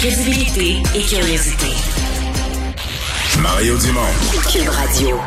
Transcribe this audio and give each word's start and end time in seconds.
Crédibilité 0.00 0.76
et 0.94 1.00
curiosité. 1.02 1.66
Mario 3.40 3.76
Dumont. 3.78 4.00
Cube 4.52 4.68
Radio. 4.68 5.18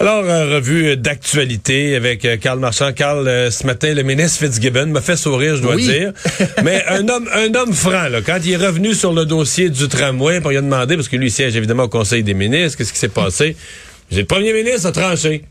Alors, 0.00 0.24
euh, 0.24 0.54
revue 0.56 0.96
d'actualité 0.96 1.94
avec 1.96 2.24
euh, 2.24 2.36
Carl 2.38 2.58
Marchand. 2.60 2.92
Carl, 2.92 3.26
euh, 3.28 3.50
ce 3.50 3.66
matin, 3.66 3.92
le 3.92 4.02
ministre 4.02 4.38
Fitzgibbon 4.46 4.86
m'a 4.86 5.00
fait 5.00 5.16
sourire, 5.16 5.56
je 5.56 5.62
dois 5.62 5.74
Oui. 5.74 5.84
dire. 5.86 6.12
Mais 6.64 6.82
un 6.88 7.08
homme, 7.08 7.28
un 7.34 7.54
homme 7.54 7.72
franc, 7.72 8.08
là, 8.08 8.20
quand 8.24 8.38
il 8.44 8.52
est 8.52 8.56
revenu 8.56 8.94
sur 8.94 9.12
le 9.12 9.24
dossier 9.26 9.68
du 9.70 9.88
tramway, 9.88 10.40
pour 10.40 10.50
lui 10.50 10.56
a 10.58 10.62
demandé, 10.62 10.94
parce 10.96 11.08
que 11.08 11.16
lui 11.16 11.26
il 11.26 11.30
siège 11.32 11.56
évidemment 11.56 11.84
au 11.84 11.88
Conseil 11.88 12.22
des 12.22 12.34
ministres, 12.34 12.78
qu'est-ce 12.78 12.92
qui 12.92 12.98
s'est 12.98 13.08
passé? 13.08 13.56
J'ai 14.10 14.20
le 14.20 14.26
premier 14.26 14.52
ministre 14.52 14.86
a 14.88 14.92
tranché. 14.92 15.44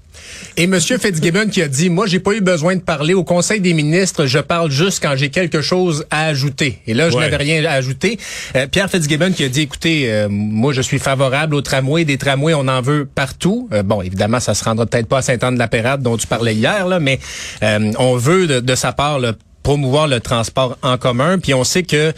Et 0.57 0.64
M. 0.64 0.80
Fitzgibbon 0.80 1.48
qui 1.48 1.62
a 1.62 1.68
dit, 1.68 1.89
moi, 1.89 2.07
j'ai 2.07 2.20
pas 2.20 2.34
eu 2.34 2.42
besoin 2.42 2.76
de 2.76 2.82
parler 2.82 3.14
au 3.14 3.24
Conseil 3.24 3.62
des 3.62 3.74
ministres, 3.74 4.26
je 4.26 4.39
parle 4.39 4.71
juste 4.71 5.02
quand 5.02 5.15
j'ai 5.15 5.29
quelque 5.29 5.61
chose 5.61 6.06
à 6.10 6.25
ajouter. 6.25 6.79
Et 6.88 6.93
là, 6.96 7.10
je 7.10 7.15
Ouais. 7.15 7.21
n'avais 7.21 7.38
rien 7.38 7.64
à 7.65 7.71
ajouter. 7.74 8.18
Euh, 8.56 8.68
Pierre 8.68 8.89
Fitzgibbon 8.89 9.32
qui 9.32 9.43
a 9.43 9.50
dit, 9.50 9.62
écoutez, 9.62 10.12
euh, 10.12 10.28
moi, 10.29 10.74
je 10.74 10.82
suis 10.82 11.00
favorable 11.00 11.54
aux 11.56 11.62
tramways. 11.62 12.04
Des 12.04 12.18
tramways, 12.18 12.56
on 12.56 12.68
en 12.68 12.82
veut 12.82 13.06
partout. 13.14 13.70
Euh, 13.71 13.84
bon, 13.84 14.01
évidemment, 14.01 14.39
ça 14.39 14.54
se 14.56 14.64
rendra 14.64 14.86
peut-être 14.87 15.07
pas 15.07 15.20
à 15.20 15.21
Saint-Anne-de-la-Pérade 15.21 16.01
dont 16.01 16.18
tu 16.18 16.26
parlais 16.28 16.56
hier, 16.56 16.87
là, 16.87 17.00
mais 17.00 17.20
euh, 17.64 17.92
on 18.00 18.15
veut 18.18 18.48
de, 18.48 18.60
de 18.60 18.76
sa 18.76 18.92
part 18.92 19.20
là, 19.20 19.34
promouvoir 19.64 20.07
le 20.07 20.20
transport 20.20 20.78
en 20.82 20.98
commun. 20.98 21.37
Puis 21.39 21.54
on 21.54 21.64
sait 21.64 21.84
que 21.84 22.12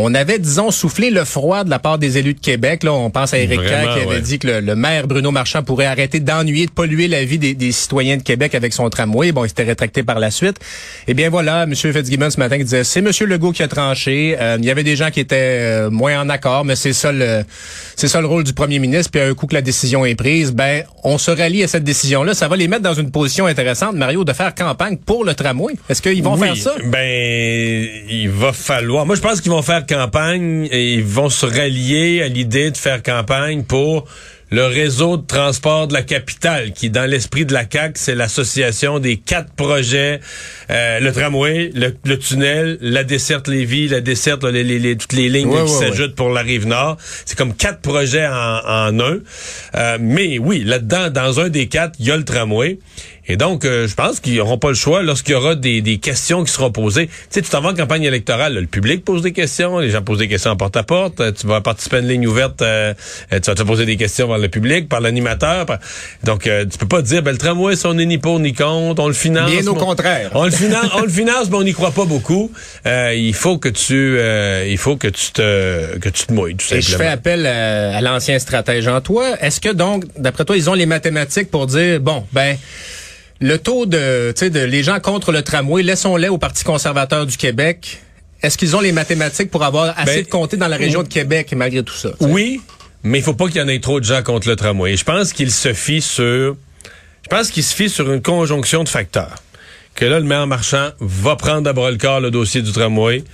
on 0.00 0.14
avait, 0.14 0.38
disons, 0.38 0.70
soufflé 0.70 1.10
le 1.10 1.24
froid 1.24 1.64
de 1.64 1.70
la 1.70 1.80
part 1.80 1.98
des 1.98 2.18
élus 2.18 2.34
de 2.34 2.40
Québec. 2.40 2.84
Là, 2.84 2.92
on 2.92 3.10
pense 3.10 3.34
à 3.34 3.38
Éric 3.38 3.60
Kerr 3.60 3.94
qui 3.94 4.00
avait 4.00 4.06
ouais. 4.06 4.20
dit 4.20 4.38
que 4.38 4.46
le, 4.46 4.60
le 4.60 4.76
maire 4.76 5.08
Bruno 5.08 5.32
Marchand 5.32 5.64
pourrait 5.64 5.86
arrêter 5.86 6.20
d'ennuyer, 6.20 6.66
de 6.66 6.70
polluer 6.70 7.08
la 7.08 7.24
vie 7.24 7.38
des, 7.38 7.54
des 7.54 7.72
citoyens 7.72 8.16
de 8.16 8.22
Québec 8.22 8.54
avec 8.54 8.72
son 8.72 8.88
tramway. 8.90 9.32
Bon, 9.32 9.44
il 9.44 9.48
s'était 9.48 9.64
rétracté 9.64 10.04
par 10.04 10.20
la 10.20 10.30
suite. 10.30 10.56
Eh 11.08 11.14
bien 11.14 11.30
voilà, 11.30 11.64
M. 11.64 11.74
Fitzgibbon 11.74 12.30
ce 12.30 12.38
matin 12.38 12.58
qui 12.58 12.64
disait 12.64 12.84
c'est 12.84 13.00
M. 13.00 13.10
Legault 13.26 13.50
qui 13.50 13.64
a 13.64 13.68
tranché. 13.68 14.36
Euh, 14.40 14.56
il 14.60 14.64
y 14.64 14.70
avait 14.70 14.84
des 14.84 14.94
gens 14.94 15.10
qui 15.10 15.18
étaient 15.18 15.36
euh, 15.36 15.90
moins 15.90 16.20
en 16.20 16.28
accord, 16.28 16.64
mais 16.64 16.76
c'est 16.76 16.92
ça 16.92 17.10
le 17.10 17.42
c'est 17.96 18.08
ça 18.08 18.20
le 18.20 18.28
rôle 18.28 18.44
du 18.44 18.52
premier 18.52 18.78
ministre. 18.78 19.10
Puis 19.10 19.20
un 19.20 19.34
coup 19.34 19.48
que 19.48 19.54
la 19.54 19.62
décision 19.62 20.06
est 20.06 20.14
prise, 20.14 20.52
ben 20.52 20.84
on 21.02 21.18
se 21.18 21.32
rallie 21.32 21.64
à 21.64 21.68
cette 21.68 21.84
décision-là. 21.84 22.34
Ça 22.34 22.46
va 22.46 22.54
les 22.54 22.68
mettre 22.68 22.82
dans 22.82 22.94
une 22.94 23.10
position 23.10 23.46
intéressante, 23.46 23.96
Mario, 23.96 24.24
de 24.24 24.32
faire 24.32 24.54
campagne 24.54 24.96
pour 24.96 25.24
le 25.24 25.34
tramway. 25.34 25.74
Est-ce 25.88 26.02
qu'ils 26.02 26.22
vont 26.22 26.34
Oui, 26.34 26.46
faire 26.46 26.56
ça? 26.56 26.74
Ben, 26.84 27.88
il 28.08 28.30
va 28.30 28.52
falloir. 28.52 29.04
Moi, 29.04 29.16
je 29.16 29.20
pense 29.20 29.40
qu'ils 29.40 29.50
vont 29.50 29.62
faire 29.62 29.84
campagne 29.88 30.68
et 30.70 30.94
ils 30.94 31.04
vont 31.04 31.30
se 31.30 31.46
rallier 31.46 32.22
à 32.22 32.28
l'idée 32.28 32.70
de 32.70 32.76
faire 32.76 33.02
campagne 33.02 33.64
pour 33.64 34.04
le 34.50 34.64
réseau 34.64 35.18
de 35.18 35.26
transport 35.26 35.88
de 35.88 35.92
la 35.92 36.00
capitale, 36.00 36.72
qui, 36.72 36.88
dans 36.88 37.04
l'esprit 37.04 37.44
de 37.44 37.52
la 37.52 37.64
CAQ, 37.70 37.92
c'est 37.96 38.14
l'association 38.14 38.98
des 38.98 39.18
quatre 39.18 39.52
projets, 39.52 40.20
euh, 40.70 41.00
le 41.00 41.12
tramway, 41.12 41.70
le, 41.74 41.94
le 42.06 42.18
tunnel, 42.18 42.78
la 42.80 43.04
desserte 43.04 43.46
Lévis, 43.48 43.88
la 43.88 44.00
desserte, 44.00 44.44
les, 44.44 44.64
les- 44.64 44.78
les- 44.78 44.96
toutes 44.96 45.12
les 45.12 45.28
lignes 45.28 45.48
Ouais, 45.48 45.64
qui 45.66 45.70
ouais, 45.72 45.78
s'ajoutent 45.90 46.14
pour 46.14 46.30
la 46.30 46.40
rive 46.40 46.66
nord. 46.66 46.96
C'est 47.26 47.36
comme 47.36 47.54
quatre 47.54 47.80
projets 47.82 48.26
en, 48.26 48.30
en 48.32 49.00
un. 49.00 49.18
Euh, 49.74 49.98
mais 50.00 50.38
oui, 50.38 50.62
là-dedans, 50.64 51.10
dans 51.10 51.40
un 51.40 51.50
des 51.50 51.66
quatre, 51.66 51.96
il 51.98 52.06
y 52.06 52.10
a 52.10 52.16
le 52.16 52.24
tramway. 52.24 52.78
Et 53.28 53.36
donc, 53.36 53.64
euh, 53.64 53.86
je 53.86 53.94
pense 53.94 54.20
qu'ils 54.20 54.36
n'auront 54.36 54.58
pas 54.58 54.68
le 54.68 54.74
choix 54.74 55.02
lorsqu'il 55.02 55.32
y 55.32 55.36
aura 55.36 55.54
des, 55.54 55.82
des 55.82 55.98
questions 55.98 56.44
qui 56.44 56.52
seront 56.52 56.70
posées. 56.70 57.06
Tu 57.08 57.12
sais, 57.30 57.42
tu 57.42 57.50
t'en 57.50 57.60
vas 57.60 57.70
en 57.70 57.74
campagne 57.74 58.04
électorale, 58.04 58.54
là, 58.54 58.60
le 58.60 58.66
public 58.66 59.04
pose 59.04 59.22
des 59.22 59.32
questions, 59.32 59.78
les 59.78 59.90
gens 59.90 60.02
posent 60.02 60.18
des 60.18 60.28
questions 60.28 60.50
en 60.52 60.56
porte-à-porte, 60.56 61.20
euh, 61.20 61.32
tu 61.32 61.46
vas 61.46 61.60
participer 61.60 61.96
à 61.96 61.98
une 62.00 62.08
ligne 62.08 62.26
ouverte, 62.26 62.62
euh, 62.62 62.94
euh, 63.32 63.40
tu 63.40 63.50
vas 63.50 63.54
te 63.54 63.62
poser 63.62 63.84
des 63.84 63.96
questions 63.96 64.28
par 64.28 64.38
le 64.38 64.48
public, 64.48 64.88
par 64.88 65.00
l'animateur. 65.00 65.66
par- 65.66 65.78
Donc, 66.24 66.46
euh, 66.46 66.64
tu 66.64 66.78
peux 66.78 66.88
pas 66.88 67.02
dire, 67.02 67.22
ben, 67.22 67.32
le 67.32 67.38
tramway, 67.38 67.76
ça, 67.76 67.90
on 67.90 67.94
n'est 67.94 68.06
ni 68.06 68.18
pour 68.18 68.40
ni 68.40 68.54
contre, 68.54 69.02
on 69.02 69.08
le 69.08 69.12
finance. 69.14 69.50
Bien 69.50 69.66
au 69.66 69.74
contraire. 69.74 70.30
On 70.34 70.44
le 70.44 70.50
finance, 70.50 70.86
on 70.94 71.02
le 71.02 71.08
finance, 71.08 71.50
mais 71.50 71.56
on 71.56 71.62
n'y 71.64 71.72
croit 71.74 71.90
pas 71.92 72.04
beaucoup. 72.06 72.50
Euh, 72.86 73.12
il 73.14 73.34
faut 73.34 73.58
que 73.58 73.68
tu, 73.68 74.16
euh, 74.18 74.66
il 74.68 74.78
faut 74.78 74.96
que 74.96 75.08
tu 75.08 75.32
te, 75.32 75.98
que 75.98 76.08
tu 76.08 76.24
te 76.26 76.32
mouilles, 76.32 76.56
tout 76.56 76.72
Et 76.74 76.80
je 76.80 76.96
fais 76.96 77.06
appel 77.08 77.46
à, 77.46 77.96
à 77.98 78.00
l'ancien 78.00 78.38
stratège 78.38 78.88
en 78.88 79.00
toi. 79.00 79.36
Est-ce 79.40 79.60
que 79.60 79.68
donc, 79.72 80.04
d'après 80.16 80.44
toi, 80.44 80.56
ils 80.56 80.70
ont 80.70 80.74
les 80.74 80.86
mathématiques 80.86 81.50
pour 81.50 81.66
dire, 81.66 82.00
bon, 82.00 82.24
ben, 82.32 82.56
le 83.40 83.58
taux 83.58 83.86
de, 83.86 84.32
tu 84.32 84.40
sais, 84.40 84.50
de 84.50 84.60
les 84.60 84.82
gens 84.82 85.00
contre 85.00 85.32
le 85.32 85.42
tramway, 85.42 85.82
laissons-les 85.82 86.28
au 86.28 86.38
Parti 86.38 86.64
conservateur 86.64 87.26
du 87.26 87.36
Québec. 87.36 88.00
Est-ce 88.42 88.56
qu'ils 88.56 88.76
ont 88.76 88.80
les 88.80 88.92
mathématiques 88.92 89.50
pour 89.50 89.64
avoir 89.64 89.98
assez 89.98 90.16
Ben, 90.16 90.24
de 90.24 90.28
comtés 90.28 90.56
dans 90.56 90.68
la 90.68 90.76
région 90.76 91.02
de 91.02 91.08
Québec 91.08 91.52
malgré 91.56 91.82
tout 91.82 91.94
ça? 91.94 92.10
Oui, 92.20 92.60
mais 93.02 93.18
il 93.18 93.24
faut 93.24 93.34
pas 93.34 93.46
qu'il 93.46 93.56
y 93.56 93.60
en 93.60 93.68
ait 93.68 93.80
trop 93.80 94.00
de 94.00 94.04
gens 94.04 94.22
contre 94.22 94.48
le 94.48 94.56
tramway. 94.56 94.96
Je 94.96 95.04
pense 95.04 95.32
qu'il 95.32 95.50
se 95.50 95.72
fie 95.72 96.00
sur, 96.00 96.56
je 97.22 97.28
pense 97.28 97.50
qu'il 97.50 97.64
se 97.64 97.74
fie 97.74 97.88
sur 97.88 98.12
une 98.12 98.22
conjonction 98.22 98.84
de 98.84 98.88
facteurs. 98.88 99.42
Que 99.94 100.04
là, 100.04 100.20
le 100.20 100.26
maire 100.26 100.46
marchand 100.46 100.90
va 101.00 101.34
prendre 101.34 101.68
à 101.68 101.72
bras 101.72 101.90
le 101.90 101.96
corps 101.96 102.20
le 102.20 102.30
dossier 102.30 102.62
du 102.62 102.70
tramway, 102.70 103.24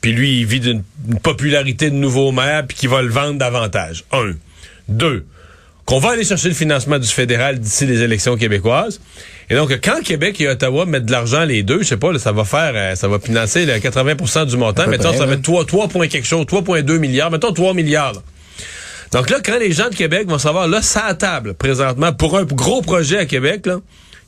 puis 0.00 0.12
lui, 0.12 0.40
il 0.40 0.46
vit 0.46 0.60
d'une 0.60 0.82
une 1.08 1.18
popularité 1.18 1.90
de 1.90 1.96
nouveau 1.96 2.32
maire, 2.32 2.66
puis 2.66 2.76
qu'il 2.76 2.88
va 2.88 3.02
le 3.02 3.10
vendre 3.10 3.38
davantage. 3.38 4.04
Un. 4.12 4.32
Deux. 4.88 5.26
Qu'on 5.84 5.98
va 5.98 6.10
aller 6.10 6.24
chercher 6.24 6.48
le 6.48 6.54
financement 6.54 6.98
du 6.98 7.08
fédéral 7.08 7.58
d'ici 7.58 7.84
les 7.84 8.00
élections 8.00 8.36
québécoises. 8.36 9.00
Et 9.50 9.54
donc, 9.56 9.70
quand 9.82 10.02
Québec 10.02 10.40
et 10.40 10.48
Ottawa 10.48 10.86
mettent 10.86 11.06
de 11.06 11.12
l'argent 11.12 11.44
les 11.44 11.62
deux, 11.62 11.80
je 11.80 11.88
sais 11.88 11.96
pas, 11.96 12.12
là, 12.12 12.18
ça 12.18 12.32
va 12.32 12.44
faire, 12.44 12.72
euh, 12.74 12.94
ça 12.94 13.08
va 13.08 13.18
financer 13.18 13.66
là, 13.66 13.78
80% 13.78 14.46
du 14.46 14.56
montant. 14.56 14.86
Mettons, 14.86 15.10
près, 15.10 15.18
ça 15.18 15.26
va 15.26 15.34
être 15.34 15.42
3, 15.42 15.66
3 15.66 15.88
points 15.88 16.08
quelque 16.08 16.26
chose, 16.26 16.46
3,2 16.46 16.98
milliards. 16.98 17.30
Mettons 17.30 17.52
3 17.52 17.74
milliards. 17.74 18.14
là. 18.14 18.20
Donc 19.12 19.30
là, 19.30 19.38
quand 19.44 19.58
les 19.58 19.70
gens 19.70 19.90
de 19.90 19.94
Québec 19.94 20.28
vont 20.28 20.38
savoir, 20.38 20.66
là, 20.66 20.82
ça 20.82 21.04
à 21.04 21.14
table, 21.14 21.54
présentement, 21.54 22.12
pour 22.12 22.36
un 22.36 22.44
gros 22.44 22.82
projet 22.82 23.18
à 23.18 23.26
Québec, 23.26 23.66
là, 23.66 23.78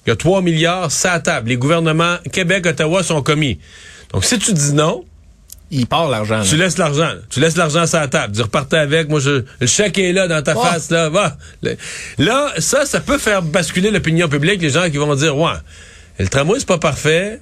il 0.06 0.10
y 0.10 0.12
a 0.12 0.16
3 0.16 0.42
milliards, 0.42 0.92
ça 0.92 1.12
à 1.12 1.20
table. 1.20 1.48
Les 1.48 1.56
gouvernements 1.56 2.16
Québec, 2.30 2.66
Ottawa 2.66 3.02
sont 3.02 3.22
commis. 3.22 3.58
Donc, 4.12 4.24
si 4.24 4.38
tu 4.38 4.52
dis 4.52 4.72
non, 4.74 5.04
Il 5.70 5.86
part 5.86 6.08
l'argent. 6.08 6.42
tu 6.48 6.56
laisses 6.56 6.78
l'argent. 6.78 7.10
Tu 7.28 7.40
laisses 7.40 7.56
l'argent 7.56 7.86
sur 7.86 7.98
la 7.98 8.06
table. 8.08 8.34
Tu 8.36 8.42
repartais 8.42 8.76
avec. 8.78 9.08
Moi, 9.08 9.18
je, 9.20 9.42
le 9.60 9.66
chèque 9.66 9.98
est 9.98 10.12
là 10.12 10.28
dans 10.28 10.40
ta 10.42 10.54
Oh. 10.56 10.62
face. 10.62 10.90
Là, 10.90 11.08
va. 11.08 11.36
Là, 12.18 12.52
ça, 12.58 12.86
ça 12.86 13.00
peut 13.00 13.18
faire 13.18 13.42
basculer 13.42 13.90
l'opinion 13.90 14.28
publique. 14.28 14.62
Les 14.62 14.70
gens 14.70 14.88
qui 14.90 14.96
vont 14.98 15.14
dire, 15.16 15.36
ouais, 15.36 15.50
le 16.18 16.28
tramway, 16.28 16.58
c'est 16.60 16.68
pas 16.68 16.78
parfait. 16.78 17.40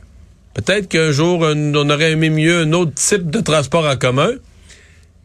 Peut-être 0.55 0.89
qu'un 0.89 1.11
jour, 1.11 1.41
on 1.43 1.91
aurait 1.91 2.13
aimé 2.13 2.31
mieux 2.31 2.61
un 2.63 2.73
autre 2.73 2.93
type 2.95 3.29
de 3.31 3.41
transport 3.41 3.85
en 3.87 3.97
commun. 3.97 4.31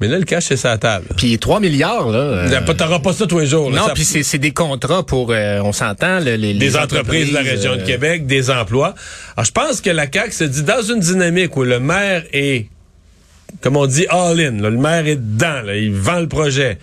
Mais 0.01 0.07
là, 0.07 0.17
le 0.17 0.23
cash, 0.23 0.45
c'est 0.45 0.55
sur 0.57 0.69
la 0.69 0.77
table. 0.77 1.07
Puis 1.17 1.37
3 1.39 1.59
milliards, 1.59 2.09
là. 2.09 2.17
euh, 2.19 2.61
Pas- 2.61 2.73
T'auras 2.73 2.99
pas 2.99 3.11
ça 3.13 3.27
tous 3.27 3.39
les 3.39 3.45
jours. 3.47 3.69
là. 3.69 3.79
non, 3.81 3.87
Ça- 3.87 3.93
puis 3.93 4.05
c'est 4.05 4.37
des 4.37 4.51
contrats 4.51 5.03
pour, 5.05 5.31
euh, 5.31 5.59
on 5.61 5.73
s'entend, 5.73 6.19
le- 6.19 6.35
les, 6.35 6.53
les 6.53 6.53
des 6.53 6.77
entreprises 6.77 7.29
de 7.29 7.33
la 7.33 7.41
région 7.41 7.75
de 7.75 7.81
euh, 7.81 7.85
Québec, 7.85 8.25
des 8.25 8.49
emplois. 8.49 8.95
Alors, 9.35 9.45
je 9.45 9.51
pense 9.51 9.81
que 9.81 9.89
la 9.89 10.05
CAQ 10.11 10.31
se 10.31 10.43
dit 10.45 10.63
dans 10.63 10.81
une 10.81 11.01
dynamique 11.01 11.55
où 11.57 11.63
le 11.63 11.81
maire 11.81 12.23
est, 12.31 12.67
comme 13.61 13.77
on 13.77 13.85
dit, 13.87 14.05
all-in. 14.09 14.51
Le 14.51 14.71
maire 14.71 15.07
est 15.07 15.15
dedans, 15.17 15.61
là, 15.65 15.75
il 15.75 15.91
vend 15.93 16.19
le 16.19 16.27
projet. 16.27 16.77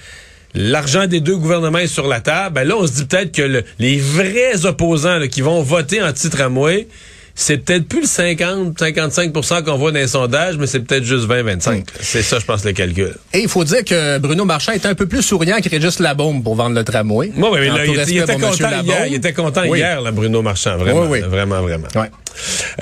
L'argent 0.55 1.07
des 1.07 1.21
deux 1.21 1.37
gouvernements 1.37 1.79
est 1.79 1.87
sur 1.87 2.07
la 2.09 2.21
table. 2.21 2.55
Ben 2.55 2.67
là, 2.67 2.77
on 2.79 2.87
se 2.87 2.93
dit 2.93 3.05
peut-être 3.05 3.33
que 3.33 3.43
le- 3.43 3.65
les 3.79 3.99
vrais 3.99 4.65
opposants 4.65 5.19
là, 5.19 5.29
qui 5.29 5.43
vont 5.43 5.61
voter 5.63 6.01
anti-tramway, 6.03 6.89
c'est 7.35 7.59
peut-être 7.59 7.87
plus 7.87 8.01
le 8.01 8.07
50, 8.07 8.79
55% 8.79 9.63
qu'on 9.63 9.77
voit 9.77 9.93
dans 9.93 9.99
les 9.99 10.07
sondages, 10.07 10.57
mais 10.57 10.67
c'est 10.67 10.81
peut-être 10.81 11.05
juste 11.05 11.27
20, 11.27 11.43
25. 11.43 11.85
C'est 12.01 12.23
ça, 12.23 12.39
je 12.39 12.47
pense, 12.47 12.65
le 12.65 12.73
calcul. 12.73 13.15
Et 13.35 13.41
il 13.41 13.49
faut 13.49 13.65
dire 13.65 13.85
que 13.85 14.17
Bruno 14.19 14.47
Marchand 14.47 14.73
était 14.73 14.89
un 14.89 14.95
peu 14.95 15.05
plus 15.07 15.21
souriant 15.21 15.59
que 15.63 15.69
Régis 15.69 15.99
Labaume 15.99 16.43
pour 16.43 16.55
vendre 16.55 16.75
le 16.75 16.83
tramway. 16.85 17.31
Moi, 17.37 17.51
oui, 17.53 17.59
mais 17.61 17.69
là, 17.69 17.85
il, 17.85 17.91
était- 17.93 18.11
il 18.13 18.17
était 18.19 18.37
content 18.39 18.71
hier. 18.83 19.07
Il 19.09 19.15
était 19.15 19.33
content 19.35 19.63
Oui. 19.69 19.79
hier, 19.81 20.01
là, 20.01 20.11
Bruno 20.13 20.41
Marchand. 20.41 20.79
Vraiment, 20.79 21.03
Oui, 21.03 21.21
oui. 21.23 21.29
vraiment, 21.29 21.61
vraiment. 21.61 21.89
Ouais. 21.97 22.11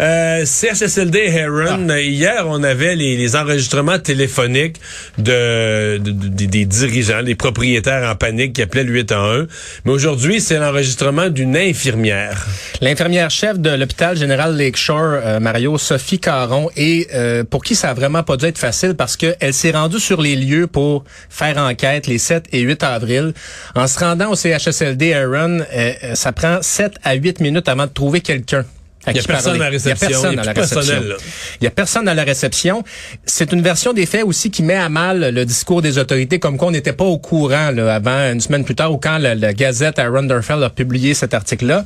Euh, 0.00 0.44
CHSLD 0.44 1.18
Heron, 1.28 1.88
euh, 1.88 2.00
hier, 2.00 2.44
on 2.48 2.62
avait 2.62 2.96
les, 2.96 3.16
les 3.16 3.36
enregistrements 3.36 3.98
téléphoniques 3.98 4.76
de, 5.18 5.98
de- 5.98 6.10
de- 6.10 6.44
des- 6.46 6.64
dirigeants, 6.64 7.22
des 7.22 7.34
propriétaires 7.34 8.10
en 8.10 8.14
panique 8.16 8.54
qui 8.54 8.62
appelaient 8.62 8.84
le 8.84 8.92
811. 8.92 9.46
Mais 9.84 9.92
aujourd'hui, 9.92 10.40
c'est 10.40 10.58
l'enregistrement 10.58 11.28
d'une 11.28 11.56
infirmière. 11.56 12.46
L'infirmière 12.80 13.30
chef 13.30 13.58
de 13.58 13.70
l'hôpital 13.70 14.16
général 14.16 14.56
Lakeshore, 14.56 15.20
euh, 15.24 15.40
Mario, 15.40 15.78
Sophie 15.78 16.18
Caron, 16.18 16.70
et 16.76 17.06
euh, 17.14 17.44
pour 17.44 17.62
qui 17.62 17.74
ça 17.74 17.90
a 17.90 17.94
vraiment 17.94 18.22
pas 18.22 18.36
dû 18.36 18.46
être 18.46 18.58
facile 18.58 18.94
parce 18.94 19.16
qu'elle 19.16 19.54
s'est 19.54 19.70
rendue 19.70 20.00
sur 20.00 20.20
les 20.20 20.36
lieux 20.36 20.66
pour 20.66 21.04
faire 21.30 21.58
enquête 21.58 22.06
les 22.06 22.18
7 22.18 22.44
et 22.52 22.60
8 22.60 22.82
avril. 22.82 23.32
En 23.74 23.86
se 23.86 23.98
rendant 23.98 24.30
au 24.30 24.34
CHSLD 24.36 25.12
euh, 25.14 25.94
euh, 26.04 26.14
ça 26.14 26.32
prend 26.32 26.58
7 26.60 26.92
à 27.02 27.14
8 27.14 27.40
minutes 27.40 27.68
avant 27.68 27.86
de 27.86 27.92
trouver 27.92 28.20
quelqu'un. 28.20 28.64
À 29.06 29.10
Il 29.12 29.16
y 29.16 29.18
a 29.18 29.22
qui 29.22 29.28
personne 29.28 29.58
parler. 29.58 29.60
à 29.60 29.64
la 29.64 29.70
réception, 29.70 30.08
Il 30.32 30.36
y 30.36 30.38
a 30.38 30.38
personne 30.38 30.38
a 30.38 30.42
à 30.42 30.44
la 30.44 30.52
réception. 30.52 31.16
Il 31.60 31.64
y 31.64 31.66
a 31.66 31.70
personne 31.70 32.08
à 32.08 32.14
la 32.14 32.24
réception. 32.24 32.84
C'est 33.24 33.52
une 33.52 33.62
version 33.62 33.92
des 33.92 34.06
faits 34.06 34.24
aussi 34.24 34.50
qui 34.50 34.62
met 34.62 34.74
à 34.74 34.88
mal 34.88 35.34
le 35.34 35.44
discours 35.44 35.82
des 35.82 35.98
autorités, 35.98 36.38
comme 36.38 36.56
quoi 36.56 36.68
on 36.68 36.72
n'était 36.72 36.92
pas 36.92 37.04
au 37.04 37.18
courant 37.18 37.70
là, 37.70 37.94
avant 37.94 38.32
une 38.32 38.40
semaine 38.40 38.64
plus 38.64 38.74
tard 38.74 38.92
ou 38.92 38.98
quand 38.98 39.18
la, 39.18 39.34
la 39.34 39.52
Gazette 39.52 39.98
à 39.98 40.08
Runderfell 40.08 40.62
a 40.62 40.70
publié 40.70 41.14
cet 41.14 41.34
article-là. 41.34 41.84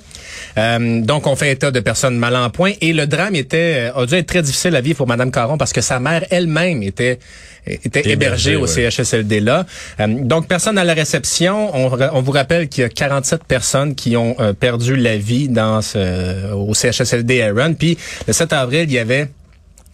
Euh, 0.56 1.00
donc 1.02 1.26
on 1.26 1.36
fait 1.36 1.52
état 1.52 1.70
de 1.70 1.80
personnes 1.80 2.16
mal 2.16 2.36
en 2.36 2.50
point 2.50 2.72
et 2.80 2.92
le 2.92 3.06
drame 3.06 3.34
était 3.34 3.90
euh, 3.94 4.02
a 4.02 4.06
dû 4.06 4.14
être 4.14 4.26
très 4.26 4.42
difficile 4.42 4.74
à 4.76 4.80
vivre 4.80 4.96
pour 4.98 5.06
Madame 5.06 5.30
Caron 5.30 5.58
parce 5.58 5.72
que 5.72 5.80
sa 5.80 5.98
mère 6.00 6.24
elle-même 6.30 6.82
était 6.82 7.18
était 7.66 8.00
Hébergée, 8.08 8.52
hébergée 8.52 8.56
au 8.56 8.66
ouais. 8.66 8.90
CHSLD 8.90 9.40
là. 9.40 9.66
Euh, 10.00 10.06
donc 10.06 10.46
personne 10.48 10.78
à 10.78 10.84
la 10.84 10.94
réception. 10.94 11.74
On, 11.76 11.90
on 12.12 12.22
vous 12.22 12.32
rappelle 12.32 12.68
qu'il 12.68 12.82
y 12.82 12.84
a 12.84 12.88
47 12.88 13.44
personnes 13.44 13.94
qui 13.94 14.16
ont 14.16 14.36
perdu 14.58 14.96
la 14.96 15.16
vie 15.16 15.48
dans 15.48 15.82
ce, 15.82 16.52
au 16.52 16.72
CHSLD 16.72 17.07
Aaron. 17.14 17.74
Puis 17.74 17.98
le 18.26 18.32
7 18.32 18.52
avril, 18.52 18.84
il 18.84 18.92
y 18.92 18.98
avait 18.98 19.28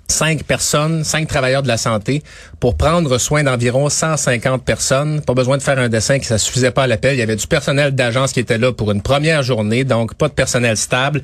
cinq 0.08 0.44
personnes, 0.44 1.02
cinq 1.02 1.28
travailleurs 1.28 1.62
de 1.62 1.68
la 1.68 1.76
santé 1.76 2.22
pour 2.60 2.76
prendre 2.76 3.18
soin 3.18 3.42
d'environ 3.42 3.88
150 3.88 4.64
personnes. 4.64 5.22
Pas 5.22 5.34
besoin 5.34 5.56
de 5.56 5.62
faire 5.62 5.78
un 5.78 5.88
dessin 5.88 6.18
que 6.18 6.26
ça 6.26 6.38
suffisait 6.38 6.70
pas 6.70 6.84
à 6.84 6.86
l'appel. 6.86 7.14
Il 7.14 7.18
y 7.18 7.22
avait 7.22 7.36
du 7.36 7.46
personnel 7.46 7.94
d'agence 7.94 8.32
qui 8.32 8.40
était 8.40 8.58
là 8.58 8.72
pour 8.72 8.90
une 8.92 9.02
première 9.02 9.42
journée, 9.42 9.84
donc 9.84 10.14
pas 10.14 10.28
de 10.28 10.34
personnel 10.34 10.76
stable. 10.76 11.22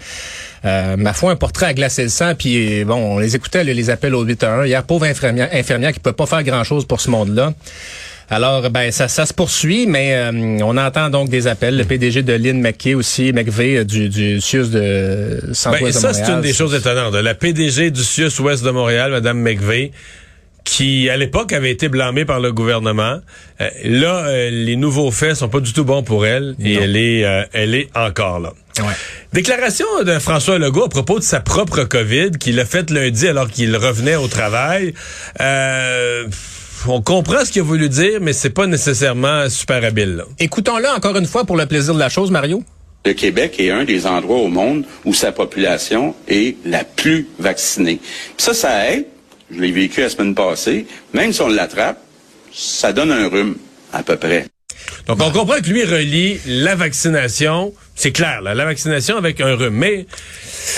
Euh, 0.64 0.96
ma 0.96 1.12
foi, 1.12 1.32
un 1.32 1.36
portrait 1.36 1.66
à 1.66 1.74
glacer 1.74 2.02
le 2.02 2.08
sang. 2.08 2.34
Puis 2.34 2.84
bon, 2.84 3.16
on 3.16 3.18
les 3.18 3.36
écoutait 3.36 3.64
les 3.64 3.90
appels 3.90 4.14
au 4.14 4.22
8 4.22 4.44
1 4.44 4.66
Hier, 4.66 4.82
pauvre 4.82 5.04
infirmière, 5.04 5.48
infirmière 5.52 5.92
qui 5.92 6.00
peut 6.00 6.12
pas 6.12 6.26
faire 6.26 6.42
grand-chose 6.42 6.86
pour 6.86 7.00
ce 7.00 7.10
monde-là. 7.10 7.52
Alors, 8.30 8.70
ben 8.70 8.92
ça, 8.92 9.08
ça 9.08 9.26
se 9.26 9.34
poursuit, 9.34 9.86
mais 9.86 10.14
euh, 10.14 10.58
on 10.62 10.76
entend 10.76 11.10
donc 11.10 11.28
des 11.28 11.48
appels. 11.48 11.76
Le 11.76 11.84
PDG 11.84 12.22
de 12.22 12.32
Lynn 12.32 12.60
McKay 12.60 12.94
aussi, 12.94 13.32
McVeigh 13.32 13.78
euh, 13.78 13.84
du, 13.84 14.08
du 14.08 14.40
CIUS 14.40 14.68
de 14.68 15.40
Centre-Ouest 15.52 16.00
ben, 16.00 16.00
de 16.00 16.06
Montréal. 16.06 16.14
Ça, 16.14 16.14
c'est 16.14 16.32
une 16.32 16.40
des 16.40 16.52
choses 16.52 16.72
étonnantes. 16.74 17.14
La 17.14 17.34
PDG 17.34 17.90
du 17.90 18.04
CIUS 18.04 18.38
Ouest 18.38 18.64
de 18.64 18.70
Montréal, 18.70 19.10
Mme 19.10 19.40
McVeigh, 19.40 19.90
qui 20.62 21.10
à 21.10 21.16
l'époque 21.16 21.52
avait 21.52 21.72
été 21.72 21.88
blâmée 21.88 22.24
par 22.24 22.38
le 22.38 22.52
gouvernement. 22.52 23.18
Euh, 23.60 23.68
là, 23.82 24.48
les 24.48 24.76
nouveaux 24.76 25.10
faits 25.10 25.34
sont 25.34 25.48
pas 25.48 25.60
du 25.60 25.72
tout 25.72 25.84
bons 25.84 26.04
pour 26.04 26.24
elle 26.24 26.54
et 26.62 26.74
elle 26.74 26.96
est, 26.96 27.26
elle 27.52 27.74
est 27.74 27.88
encore 27.96 28.38
là. 28.38 28.52
Ouais. 28.78 28.94
Déclaration 29.32 29.86
de 30.04 30.18
François 30.18 30.58
Legault 30.58 30.84
à 30.84 30.88
propos 30.88 31.18
de 31.18 31.24
sa 31.24 31.40
propre 31.40 31.82
COVID 31.84 32.32
qu'il 32.38 32.60
a 32.60 32.64
faite 32.64 32.90
lundi 32.90 33.26
alors 33.26 33.48
qu'il 33.48 33.76
revenait 33.76 34.16
au 34.16 34.28
travail. 34.28 34.94
Euh, 35.40 36.26
on 36.86 37.02
comprend 37.02 37.44
ce 37.44 37.52
qu'il 37.52 37.62
a 37.62 37.64
voulu 37.64 37.88
dire, 37.88 38.20
mais 38.20 38.32
c'est 38.32 38.50
pas 38.50 38.66
nécessairement 38.66 39.48
super 39.48 39.84
habile. 39.84 40.24
Écoutons-le 40.38 40.88
encore 40.88 41.16
une 41.16 41.26
fois 41.26 41.44
pour 41.44 41.56
le 41.56 41.66
plaisir 41.66 41.94
de 41.94 41.98
la 41.98 42.08
chose, 42.08 42.30
Mario. 42.30 42.62
Le 43.04 43.12
Québec 43.14 43.56
est 43.58 43.70
un 43.70 43.84
des 43.84 44.06
endroits 44.06 44.38
au 44.38 44.48
monde 44.48 44.84
où 45.04 45.14
sa 45.14 45.32
population 45.32 46.14
est 46.28 46.56
la 46.66 46.84
plus 46.84 47.26
vaccinée. 47.38 47.98
Puis 48.36 48.44
ça, 48.44 48.54
ça 48.54 48.90
aide. 48.90 49.06
Je 49.50 49.58
l'ai 49.60 49.72
vécu 49.72 50.00
la 50.00 50.10
semaine 50.10 50.34
passée. 50.34 50.86
Même 51.14 51.32
si 51.32 51.40
on 51.40 51.48
l'attrape, 51.48 51.98
ça 52.52 52.92
donne 52.92 53.10
un 53.10 53.28
rhume, 53.28 53.56
à 53.92 54.02
peu 54.02 54.16
près. 54.16 54.46
Donc, 55.06 55.18
on 55.22 55.30
comprend 55.30 55.60
que 55.60 55.68
lui 55.68 55.84
relie 55.84 56.38
la 56.46 56.74
vaccination, 56.74 57.72
c'est 57.94 58.12
clair, 58.12 58.42
là, 58.42 58.54
la 58.54 58.64
vaccination 58.64 59.16
avec 59.16 59.40
un 59.40 59.54
rhume. 59.54 59.74
Mais 59.74 60.06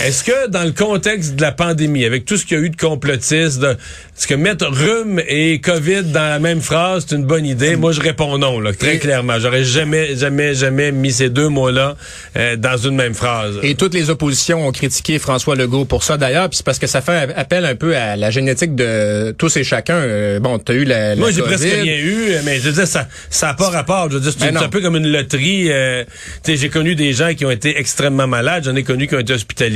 est-ce 0.04 0.24
que 0.24 0.48
dans 0.48 0.64
le 0.64 0.72
contexte 0.72 1.36
de 1.36 1.42
la 1.42 1.52
pandémie, 1.52 2.04
avec 2.04 2.24
tout 2.24 2.36
ce 2.36 2.44
qu'il 2.46 2.58
y 2.58 2.60
a 2.60 2.64
eu 2.64 2.70
de 2.70 2.76
complotisme, 2.76 3.76
est-ce 4.16 4.26
que 4.26 4.34
mettre 4.34 4.66
rhume 4.66 5.20
et 5.26 5.60
COVID 5.60 6.04
dans 6.04 6.28
la 6.28 6.38
même 6.38 6.60
phrase, 6.60 7.06
c'est 7.08 7.16
une 7.16 7.24
bonne 7.24 7.46
idée? 7.46 7.76
Moi, 7.76 7.92
je 7.92 8.00
réponds 8.00 8.38
non, 8.38 8.60
là, 8.60 8.72
très 8.72 8.98
clairement. 8.98 9.38
J'aurais 9.38 9.64
jamais, 9.64 10.16
jamais, 10.16 10.54
jamais 10.54 10.92
mis 10.92 11.12
ces 11.12 11.30
deux 11.30 11.48
mots-là 11.48 11.96
euh, 12.36 12.56
dans 12.56 12.76
une 12.76 12.94
même 12.94 13.14
phrase. 13.14 13.56
Et 13.62 13.74
toutes 13.74 13.94
les 13.94 14.10
oppositions 14.10 14.66
ont 14.66 14.72
critiqué 14.72 15.18
François 15.18 15.56
Legault 15.56 15.84
pour 15.84 16.04
ça, 16.04 16.16
d'ailleurs, 16.16 16.48
puis 16.48 16.58
c'est 16.58 16.66
parce 16.66 16.78
que 16.78 16.86
ça 16.86 17.00
fait 17.00 17.32
appel 17.36 17.64
un 17.64 17.74
peu 17.74 17.96
à 17.96 18.16
la 18.16 18.30
génétique 18.30 18.74
de 18.74 19.32
tous 19.32 19.56
et 19.56 19.64
chacun. 19.64 19.96
Euh, 19.96 20.40
bon, 20.40 20.58
t'as 20.58 20.74
eu 20.74 20.84
la, 20.84 21.14
la 21.14 21.16
Moi, 21.16 21.30
j'ai 21.30 21.42
presque 21.42 21.64
rien 21.64 21.96
eu, 21.96 22.36
mais 22.44 22.56
je 22.58 22.68
veux 22.68 22.72
dire, 22.72 22.86
ça 22.86 23.08
ça 23.30 23.48
a 23.50 23.54
pas 23.54 23.70
rapport. 23.70 24.08
Je 24.10 24.14
veux 24.16 24.20
dire, 24.20 24.32
c'est 24.32 24.52
Ben 24.52 24.56
un 24.56 24.68
peu 24.68 24.80
comme 24.80 24.96
une 24.96 25.10
loterie. 25.10 25.70
Euh, 25.70 26.04
j'ai 26.46 26.68
connu 26.68 26.94
des 26.94 27.12
gens 27.12 27.34
qui 27.34 27.44
ont 27.44 27.50
été 27.50 27.78
extrêmement 27.78 28.26
malades, 28.26 28.64
j'en 28.64 28.76
ai 28.76 28.82
connu 28.82 29.06
qui 29.06 29.14
ont 29.14 29.20
été 29.20 29.32
hospitalisés. 29.32 29.71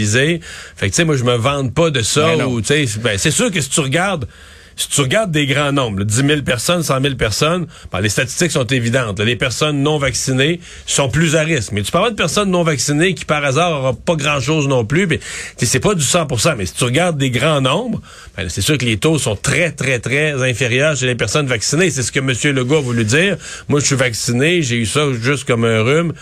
Fait 0.77 0.87
que 0.87 0.93
tu 0.93 0.97
sais, 0.97 1.05
moi, 1.05 1.17
je 1.17 1.25
me 1.25 1.37
vante 1.37 1.75
pas 1.75 1.91
de 1.91 2.03
ça. 2.03 2.37
Ben 2.37 2.47
ou 2.47 2.61
ben, 2.61 3.19
c'est 3.19 3.31
sûr 3.31 3.51
que 3.51 3.61
si 3.61 3.71
tu 3.71 3.81
regardes 3.81 4.27
si 4.77 4.89
tu 4.91 5.01
regardes 5.01 5.31
des 5.33 5.47
grands 5.47 5.73
nombres, 5.73 6.01
là, 6.01 6.05
10 6.05 6.15
000 6.27 6.43
personnes, 6.43 6.83
100 6.83 7.01
000 7.01 7.15
personnes, 7.15 7.67
ben, 7.91 8.01
les 8.01 8.09
statistiques 8.11 8.51
sont 8.51 8.67
évidentes. 8.67 9.19
là. 9.19 9.25
les 9.25 9.37
personnes 9.37 9.83
non 9.83 9.99
vaccinées 9.99 10.61
sont 10.87 11.09
plus 11.09 11.35
à 11.35 11.41
risque. 11.43 11.73
Mais 11.73 11.83
tu 11.83 11.91
parles 11.91 12.11
de 12.11 12.17
personnes 12.17 12.51
non 12.51 12.63
vaccinées 12.63 13.15
qui, 13.15 13.25
par 13.25 13.43
hasard, 13.45 13.71
n'auront 13.71 13.95
pas 13.95 14.17
grand-chose 14.17 14.69
non 14.69 14.85
plus. 14.85 15.09
Sais, 15.57 15.65
c'est 15.67 15.81
pas 15.81 15.95
du 15.95 16.05
100% 16.05 16.57
Mais 16.59 16.67
si 16.67 16.75
tu 16.75 16.85
regardes 16.85 17.17
des 17.19 17.31
grands 17.31 17.61
nombres, 17.61 18.01
ben, 18.37 18.49
c'est 18.49 18.61
sûr 18.61 18.77
que 18.77 18.85
les 18.85 18.99
taux 18.99 19.19
sont 19.19 19.35
très, 19.37 19.71
très, 19.73 19.99
très 19.99 20.33
inférieurs 20.49 20.95
chez 20.97 21.07
les 21.07 21.15
personnes 21.15 21.47
vaccinées. 21.47 21.91
C'est 21.91 22.03
ce 22.03 22.13
que 22.13 22.19
M. 22.21 22.33
Legault 22.55 22.77
a 22.77 22.81
voulu 22.81 23.05
dire. 23.05 23.37
Moi, 23.69 23.81
je 23.81 23.87
suis 23.87 23.97
vacciné, 23.97 24.63
j'ai 24.63 24.77
eu 24.77 24.87
ça 24.87 25.07
juste 25.23 25.45
comme 25.45 25.65
un 25.65 25.83
rhume. 25.83 26.13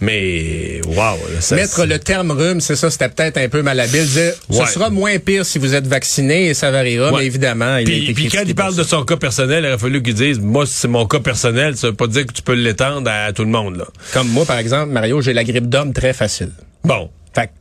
Mais, 0.00 0.80
wow. 0.86 0.94
là, 0.96 1.40
ça, 1.40 1.56
Mettre 1.56 1.84
le 1.84 1.98
terme 1.98 2.30
rhume, 2.30 2.60
c'est 2.60 2.76
ça, 2.76 2.90
c'était 2.90 3.08
peut-être 3.08 3.38
un 3.38 3.48
peu 3.48 3.62
malhabile. 3.62 4.06
Dire, 4.06 4.32
Ouais. 4.48 4.66
Ce 4.66 4.72
sera 4.74 4.90
moins 4.90 5.18
pire 5.18 5.44
si 5.46 5.58
vous 5.58 5.74
êtes 5.74 5.86
vacciné 5.86 6.46
et 6.48 6.54
ça 6.54 6.70
variera, 6.70 7.10
Ouais. 7.12 7.20
mais 7.20 7.26
évidemment, 7.26 7.76
Puis, 8.06 8.14
puis 8.14 8.28
quand 8.28 8.44
il 8.46 8.54
parle 8.54 8.76
de 8.76 8.82
son 8.82 9.04
cas 9.04 9.16
personnel, 9.16 9.64
il 9.64 9.68
aurait 9.68 9.78
fallu 9.78 10.02
qu'il 10.02 10.14
dise, 10.14 10.38
moi, 10.40 10.64
c'est 10.66 10.88
mon 10.88 11.06
cas 11.06 11.20
personnel, 11.20 11.76
ça 11.76 11.88
veut 11.88 11.94
pas 11.94 12.06
dire 12.06 12.26
que 12.26 12.32
tu 12.32 12.42
peux 12.42 12.54
l'étendre 12.54 13.10
à, 13.10 13.32
tout 13.32 13.44
le 13.44 13.50
monde, 13.50 13.76
là. 13.76 13.86
Comme 14.12 14.28
moi, 14.28 14.44
par 14.44 14.58
exemple, 14.58 14.92
Mario, 14.92 15.20
j'ai 15.20 15.32
la 15.32 15.44
grippe 15.44 15.68
d'homme 15.68 15.92
très 15.92 16.12
facile. 16.12 16.50
Bon. 16.84 17.10
Fait 17.34 17.48
que, 17.48 17.52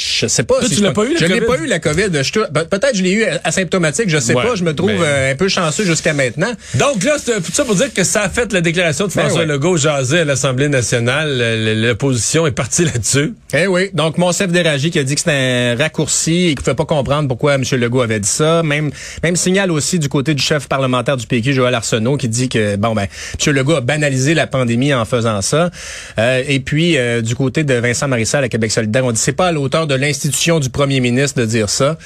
je 0.00 0.26
sais 0.26 0.42
pas 0.44 0.60
Toi, 0.60 0.68
si 0.68 0.76
tu 0.76 0.82
l'as 0.82 0.92
pas 0.92 1.04
eu, 1.04 1.12
la 1.14 1.18
Je 1.20 1.26
n'ai 1.26 1.40
pas 1.42 1.58
eu 1.58 1.66
la 1.66 1.78
COVID. 1.78 2.08
Peut-être 2.08 2.96
je 2.96 3.02
l'ai 3.02 3.12
eu 3.12 3.24
asymptomatique, 3.44 4.08
je 4.08 4.18
sais 4.18 4.34
Ouais, 4.34 4.42
pas. 4.42 4.54
Je 4.54 4.64
me 4.64 4.74
trouve 4.74 4.90
mais- 4.92 4.98
euh, 5.00 5.32
un 5.32 5.34
peu 5.36 5.48
chanceux 5.48 5.84
jusqu'à 5.84 6.14
maintenant. 6.14 6.52
Donc 6.76 7.04
là, 7.04 7.16
c'est 7.22 7.40
tout 7.42 7.52
ça 7.52 7.64
pour 7.64 7.74
dire 7.74 7.92
que 7.92 8.02
ça 8.04 8.22
a 8.22 8.28
fait 8.30 8.52
la 8.52 8.60
déclaration 8.60 9.06
de 9.06 9.12
Ben 9.12 9.22
François 9.22 9.40
ouais. 9.40 9.46
Legault 9.46 9.76
jasé 9.76 10.20
à 10.20 10.24
l'Assemblée 10.24 10.68
nationale. 10.68 11.36
Le- 11.36 11.74
le- 11.74 11.88
L'opposition 11.88 12.46
est 12.46 12.52
partie 12.52 12.84
là-dessus. 12.84 13.34
Eh 13.52 13.66
oui. 13.66 13.90
Donc, 13.92 14.16
Monsef 14.16 14.50
Déragi 14.50 14.90
qui 14.90 14.98
a 14.98 15.04
dit 15.04 15.14
que 15.14 15.20
c'était 15.20 15.32
un 15.32 15.76
raccourci 15.76 16.30
et 16.32 16.46
qu'il 16.48 16.50
ne 16.60 16.62
pouvait 16.62 16.74
pas 16.76 16.84
comprendre 16.86 17.28
pourquoi 17.28 17.54
M. 17.56 17.64
Legault 17.72 18.00
avait 18.02 18.20
dit 18.20 18.28
ça. 18.28 18.62
Même, 18.62 18.90
même 19.22 19.36
signal 19.36 19.70
aussi 19.70 19.98
du 19.98 20.08
côté 20.08 20.34
du 20.34 20.42
chef 20.42 20.68
parlementaire 20.68 21.16
du 21.16 21.26
PQ, 21.26 21.52
Joël 21.52 21.74
Arsenault, 21.74 22.16
qui 22.16 22.28
dit 22.28 22.48
que, 22.48 22.76
bon, 22.76 22.94
ben, 22.94 23.06
M. 23.46 23.52
Legault 23.54 23.74
a 23.76 23.80
banalisé 23.80 24.34
la 24.34 24.46
pandémie 24.46 24.94
en 24.94 25.04
faisant 25.04 25.42
ça. 25.42 25.70
Euh, 26.18 26.42
et 26.46 26.60
puis, 26.60 26.96
euh, 26.96 27.20
du 27.22 27.34
côté 27.34 27.64
de 27.64 27.74
Vincent 27.74 28.08
Marissal 28.08 28.44
à 28.44 28.48
Québec 28.48 28.70
solidaire, 28.70 29.04
on 29.04 29.12
dit 29.12 29.20
c'est 29.20 29.32
pas 29.32 29.48
à 29.48 29.52
l'auteur 29.52 29.86
de 29.90 29.94
l'institution 30.00 30.60
du 30.60 30.70
premier 30.70 31.00
ministre 31.00 31.40
de 31.40 31.44
dire 31.46 31.68
ça. 31.68 31.98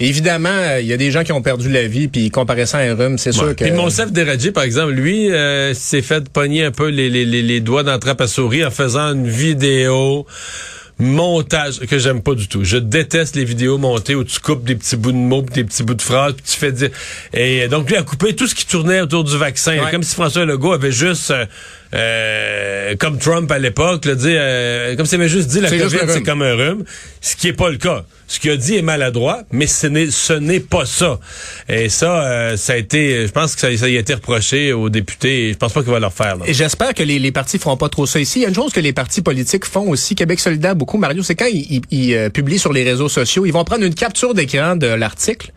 Évidemment, 0.00 0.48
euh, 0.50 0.80
il 0.80 0.86
y 0.86 0.92
a 0.92 0.96
des 0.96 1.10
gens 1.10 1.22
qui 1.22 1.32
ont 1.32 1.42
perdu 1.42 1.68
la 1.70 1.86
vie, 1.86 2.08
puis 2.08 2.30
comparer 2.30 2.66
ça 2.66 2.78
à 2.78 2.82
un 2.82 2.94
rhume, 2.94 3.16
c'est 3.18 3.30
sûr 3.32 3.54
que... 3.54 3.62
Puis 3.64 3.72
Monsef 3.72 4.10
Deradji, 4.12 4.50
par 4.50 4.64
exemple, 4.64 4.92
lui, 4.92 5.30
euh, 5.30 5.72
s'est 5.74 6.02
fait 6.02 6.28
pogner 6.28 6.64
un 6.64 6.72
peu 6.72 6.88
les, 6.88 7.08
les, 7.10 7.24
les, 7.24 7.42
les 7.42 7.60
doigts 7.60 7.82
dans 7.84 7.92
la 7.92 7.98
trappe 7.98 8.20
à 8.20 8.26
souris 8.26 8.64
en 8.64 8.70
faisant 8.72 9.12
une 9.14 9.28
vidéo 9.28 10.26
montage 10.98 11.80
que 11.80 11.98
j'aime 11.98 12.22
pas 12.22 12.34
du 12.34 12.46
tout. 12.48 12.62
Je 12.64 12.76
déteste 12.76 13.34
les 13.36 13.44
vidéos 13.44 13.78
montées 13.78 14.14
où 14.14 14.22
tu 14.24 14.38
coupes 14.38 14.64
des 14.64 14.76
petits 14.76 14.96
bouts 14.96 15.12
de 15.12 15.16
mots, 15.16 15.42
des 15.42 15.64
petits 15.64 15.82
bouts 15.82 15.94
de 15.94 16.02
phrases, 16.02 16.34
puis 16.34 16.44
tu 16.44 16.56
fais 16.56 16.70
dire. 16.72 16.90
Et 17.32 17.66
donc 17.68 17.88
lui 17.90 17.96
a 17.96 18.02
coupé 18.02 18.34
tout 18.36 18.46
ce 18.46 18.54
qui 18.54 18.66
tournait 18.66 19.00
autour 19.00 19.24
du 19.24 19.36
vaccin, 19.36 19.72
Ouais. 19.82 19.90
comme 19.90 20.02
si 20.04 20.14
François 20.14 20.44
Legault 20.44 20.72
avait 20.72 20.92
juste, 20.92 21.30
euh, 21.32 21.46
euh, 21.94 22.94
comme 22.98 23.18
Trump 23.18 23.50
à 23.50 23.58
l'époque, 23.58 24.04
là, 24.04 24.14
dit, 24.14 24.26
euh, 24.28 24.96
comme 24.96 25.06
avait 25.12 25.28
juste 25.28 25.48
dit 25.48 25.60
la 25.60 25.68
C'est 25.68 25.78
COVID 25.78 25.98
le 26.06 26.12
c'est 26.12 26.22
comme 26.22 26.42
un 26.42 26.54
rhume, 26.54 26.84
ce 27.20 27.36
qui 27.36 27.48
est 27.48 27.52
pas 27.52 27.70
le 27.70 27.76
cas. 27.76 28.04
Ce 28.26 28.40
qu'il 28.40 28.50
a 28.50 28.56
dit 28.56 28.74
est 28.76 28.82
maladroit, 28.82 29.42
mais 29.52 29.66
ce 29.66 29.86
n'est 29.86 30.10
ce 30.10 30.32
n'est 30.32 30.58
pas 30.60 30.86
ça. 30.86 31.20
Et 31.68 31.88
ça, 31.90 32.24
euh, 32.24 32.56
ça 32.56 32.72
a 32.72 32.76
été, 32.76 33.26
je 33.26 33.30
pense 33.32 33.54
que 33.54 33.60
ça, 33.60 33.76
ça 33.76 33.88
y 33.88 33.96
a 33.96 34.00
été 34.00 34.14
reproché 34.14 34.72
aux 34.72 34.88
députés. 34.88 35.48
Et 35.48 35.52
je 35.52 35.58
pense 35.58 35.72
pas 35.74 35.82
qu'il 35.82 35.92
va 35.92 36.00
le 36.00 36.06
refaire. 36.06 36.36
là. 36.38 36.44
Et 36.46 36.54
j'espère 36.54 36.94
que 36.94 37.02
les, 37.02 37.18
les 37.18 37.32
partis 37.32 37.58
feront 37.58 37.76
pas 37.76 37.90
trop 37.90 38.06
ça 38.06 38.18
ici. 38.18 38.38
Il 38.40 38.42
y 38.42 38.46
a 38.46 38.48
une 38.48 38.54
chose 38.54 38.72
que 38.72 38.80
les 38.80 38.94
partis 38.94 39.20
politiques 39.20 39.66
font 39.66 39.88
aussi, 39.90 40.14
Québec 40.14 40.40
solidaire 40.40 40.74
beaucoup, 40.74 40.96
Mario, 40.96 41.22
c'est 41.22 41.34
quand 41.34 41.46
ils, 41.52 41.66
ils- 41.70 41.82
ils, 41.90 42.14
euh, 42.14 42.30
publient 42.30 42.58
sur 42.58 42.72
les 42.72 42.82
réseaux 42.82 43.10
sociaux, 43.10 43.44
ils 43.44 43.52
vont 43.52 43.64
prendre 43.64 43.84
une 43.84 43.94
capture 43.94 44.32
d'écran 44.34 44.74
de 44.76 44.86
l'article. 44.86 45.52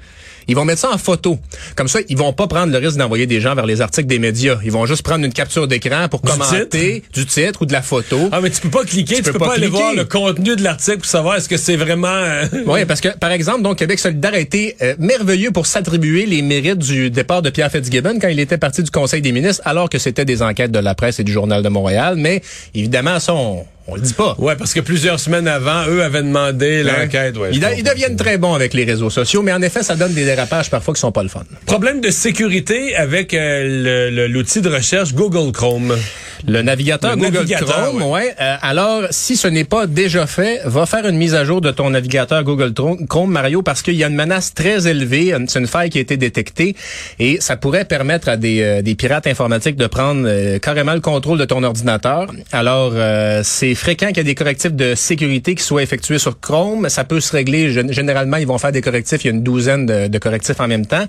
Ils 0.48 0.56
vont 0.56 0.66
mettre 0.66 0.82
ça 0.82 0.92
en 0.92 0.98
photo. 0.98 1.40
Comme 1.76 1.88
ça, 1.88 2.00
ils 2.10 2.18
vont 2.18 2.34
pas 2.34 2.48
prendre 2.48 2.72
le 2.72 2.78
risque 2.78 2.98
d'envoyer 2.98 3.26
des 3.26 3.42
gens 3.42 3.56
vers 3.56 3.66
les 3.66 3.82
articles 3.82 4.08
des 4.08 4.20
médias. 4.20 4.58
Ils 4.64 4.72
vont 4.72 4.86
juste 4.86 5.04
prendre 5.04 5.26
une 5.26 5.34
capture 5.34 5.68
d'écran 5.68 6.08
pour 6.10 6.22
Du 6.22 6.32
commenter 6.32 7.04
du 7.14 7.26
titre 7.26 7.62
ou 7.62 7.66
de 7.66 7.74
la 7.74 7.82
photo. 7.82 8.30
Ah, 8.32 8.40
mais 8.42 8.50
tu 8.50 8.62
peux 8.62 8.70
pas 8.70 8.84
cliquer, 8.84 9.18
tu, 9.18 9.24
peux, 9.24 9.34
pas, 9.34 9.54
aller 9.54 9.68
voir 9.68 9.94
le 9.94 10.06
contenu 10.06 10.56
de 10.56 10.64
l'article 10.64 10.98
pour 11.00 11.06
savoir 11.06 11.36
est-ce 11.36 11.50
que 11.50 11.58
c'est 11.58 11.76
vraiment. 11.76 12.08
euh, 12.08 12.46
Oui, 12.66 12.86
parce 12.86 13.02
que, 13.02 13.10
par 13.10 13.32
exemple, 13.32 13.62
donc 13.62 13.78
Québec 13.78 14.00
solidaire 14.00 14.34
a 14.34 14.40
été 14.40 14.76
euh, 14.82 14.96
merveilleux 15.00 15.52
pour 15.52 15.66
s'attribuer 15.66 16.26
les 16.26 16.42
mérites 16.42 16.80
du 16.80 17.10
départ 17.10 17.42
de 17.42 17.50
Pierre 17.50 17.72
Fitzgibbon 17.72 18.20
quand 18.20 18.28
il 18.30 18.40
était 18.40 18.58
parti 18.58 18.84
du 18.84 18.92
Conseil 18.92 19.22
des 19.22 19.32
ministres, 19.32 19.62
alors 19.66 19.90
que 19.90 20.00
c'était 20.00 20.26
des 20.26 20.42
enquêtes 20.42 20.72
de 20.72 20.80
la 20.80 20.96
presse 20.96 21.20
et 21.20 21.24
du 21.24 21.32
Journal 21.32 21.64
de 21.64 21.70
Montréal. 21.70 22.16
Mais 22.18 22.42
évidemment, 22.74 23.20
ça, 23.20 23.34
on, 23.34 23.66
on 23.88 23.96
le 23.96 24.02
dit 24.02 24.14
pas. 24.14 24.36
Ouais, 24.38 24.56
parce 24.56 24.74
que 24.74 24.80
plusieurs 24.82 25.20
semaines 25.20 25.48
avant, 25.48 25.86
eux 25.88 26.04
avaient 26.04 26.24
demandé 26.24 26.84
l'enquête. 26.84 27.38
Ouais, 27.38 27.50
ils, 27.54 27.60
de- 27.60 27.66
ils 27.78 27.84
deviennent 27.84 28.16
très 28.18 28.38
bons 28.38 28.54
avec 28.54 28.74
les 28.74 28.84
réseaux 28.84 29.10
sociaux, 29.10 29.42
mais 29.42 29.54
en 29.54 29.62
effet, 29.62 29.84
ça 29.84 29.96
donne 29.96 30.14
des 30.14 30.26
dérapages 30.26 30.70
parfois 30.70 30.94
qui 30.94 31.00
sont 31.00 31.12
pas 31.12 31.24
le 31.24 31.30
fun. 31.30 31.44
Problème 31.66 32.02
de 32.02 32.10
sécurité 32.10 32.96
avec 32.96 33.34
euh, 33.34 34.28
l'outil 34.28 34.62
de 34.62 34.70
recherche 34.70 35.14
Google 35.14 35.52
Chrome. 35.52 35.96
Le 36.48 36.62
navigateur 36.62 37.12
Le 37.12 37.18
Google 37.18 37.34
navigateur, 37.34 37.90
Chrome, 37.90 38.04
ouais. 38.12 38.36
euh, 38.40 38.56
alors, 38.62 39.04
si 39.10 39.36
ce 39.36 39.48
n'est 39.48 39.64
pas 39.64 39.88
déjà 39.88 40.28
fait, 40.28 40.62
va 40.66 40.86
faire 40.86 41.08
une 41.08 41.18
mise 41.18 41.34
à 41.34 41.44
jour 41.46 41.62
de 41.62 41.72
ton 41.72 41.90
navigateur 41.90 42.44
Google 42.44 42.74
Chrome, 43.10 43.32
Mario, 43.32 43.64
parce 43.64 43.82
qu'il 43.82 43.96
y 43.96 44.04
a 44.04 44.08
une 44.08 44.16
menace 44.16 44.54
très 44.54 44.88
élevée. 44.88 45.34
C'est 45.48 45.58
une 45.60 45.66
faille 45.68 45.90
qui 45.90 45.98
a 45.98 46.02
été 46.02 46.16
détectée 46.16 46.76
et 47.20 47.38
ça 47.42 47.58
pourrait 47.58 47.86
permettre 47.86 48.30
à 48.30 48.38
des, 48.38 48.62
euh, 48.62 48.82
des 48.84 48.94
pirates 48.94 49.26
informatiques 49.26 49.78
de 49.78 49.88
prendre 49.88 50.26
euh, 50.28 50.60
carrément 50.60 50.94
le 50.94 51.00
contrôle 51.02 51.40
de 51.40 51.46
ton 51.46 51.64
ordinateur. 51.64 52.28
Alors, 52.52 52.94
c'est 53.44 53.74
fréquent 53.78 54.08
qu'il 54.08 54.18
y 54.18 54.20
ait 54.22 54.24
des 54.24 54.36
correctifs 54.36 54.74
de 54.74 54.96
sécurité 54.96 55.56
qui 55.56 55.64
soient 55.64 55.84
effectués 55.84 56.20
sur 56.20 56.40
Chrome. 56.40 56.90
Ça 56.90 57.04
peut 57.04 57.20
se 57.20 57.32
régler. 57.32 57.72
Généralement, 57.72 58.38
ils 58.38 58.48
vont 58.48 58.58
faire 58.58 58.72
des 58.72 58.82
correctifs. 58.82 59.24
Il 59.24 59.28
y 59.28 59.30
a 59.32 59.34
une 59.34 59.44
douzaine 59.44 59.86
de, 59.86 60.08
de 60.08 60.18
correctifs 60.18 60.60
en 60.60 60.68
même 60.68 60.86
temps. 60.86 61.06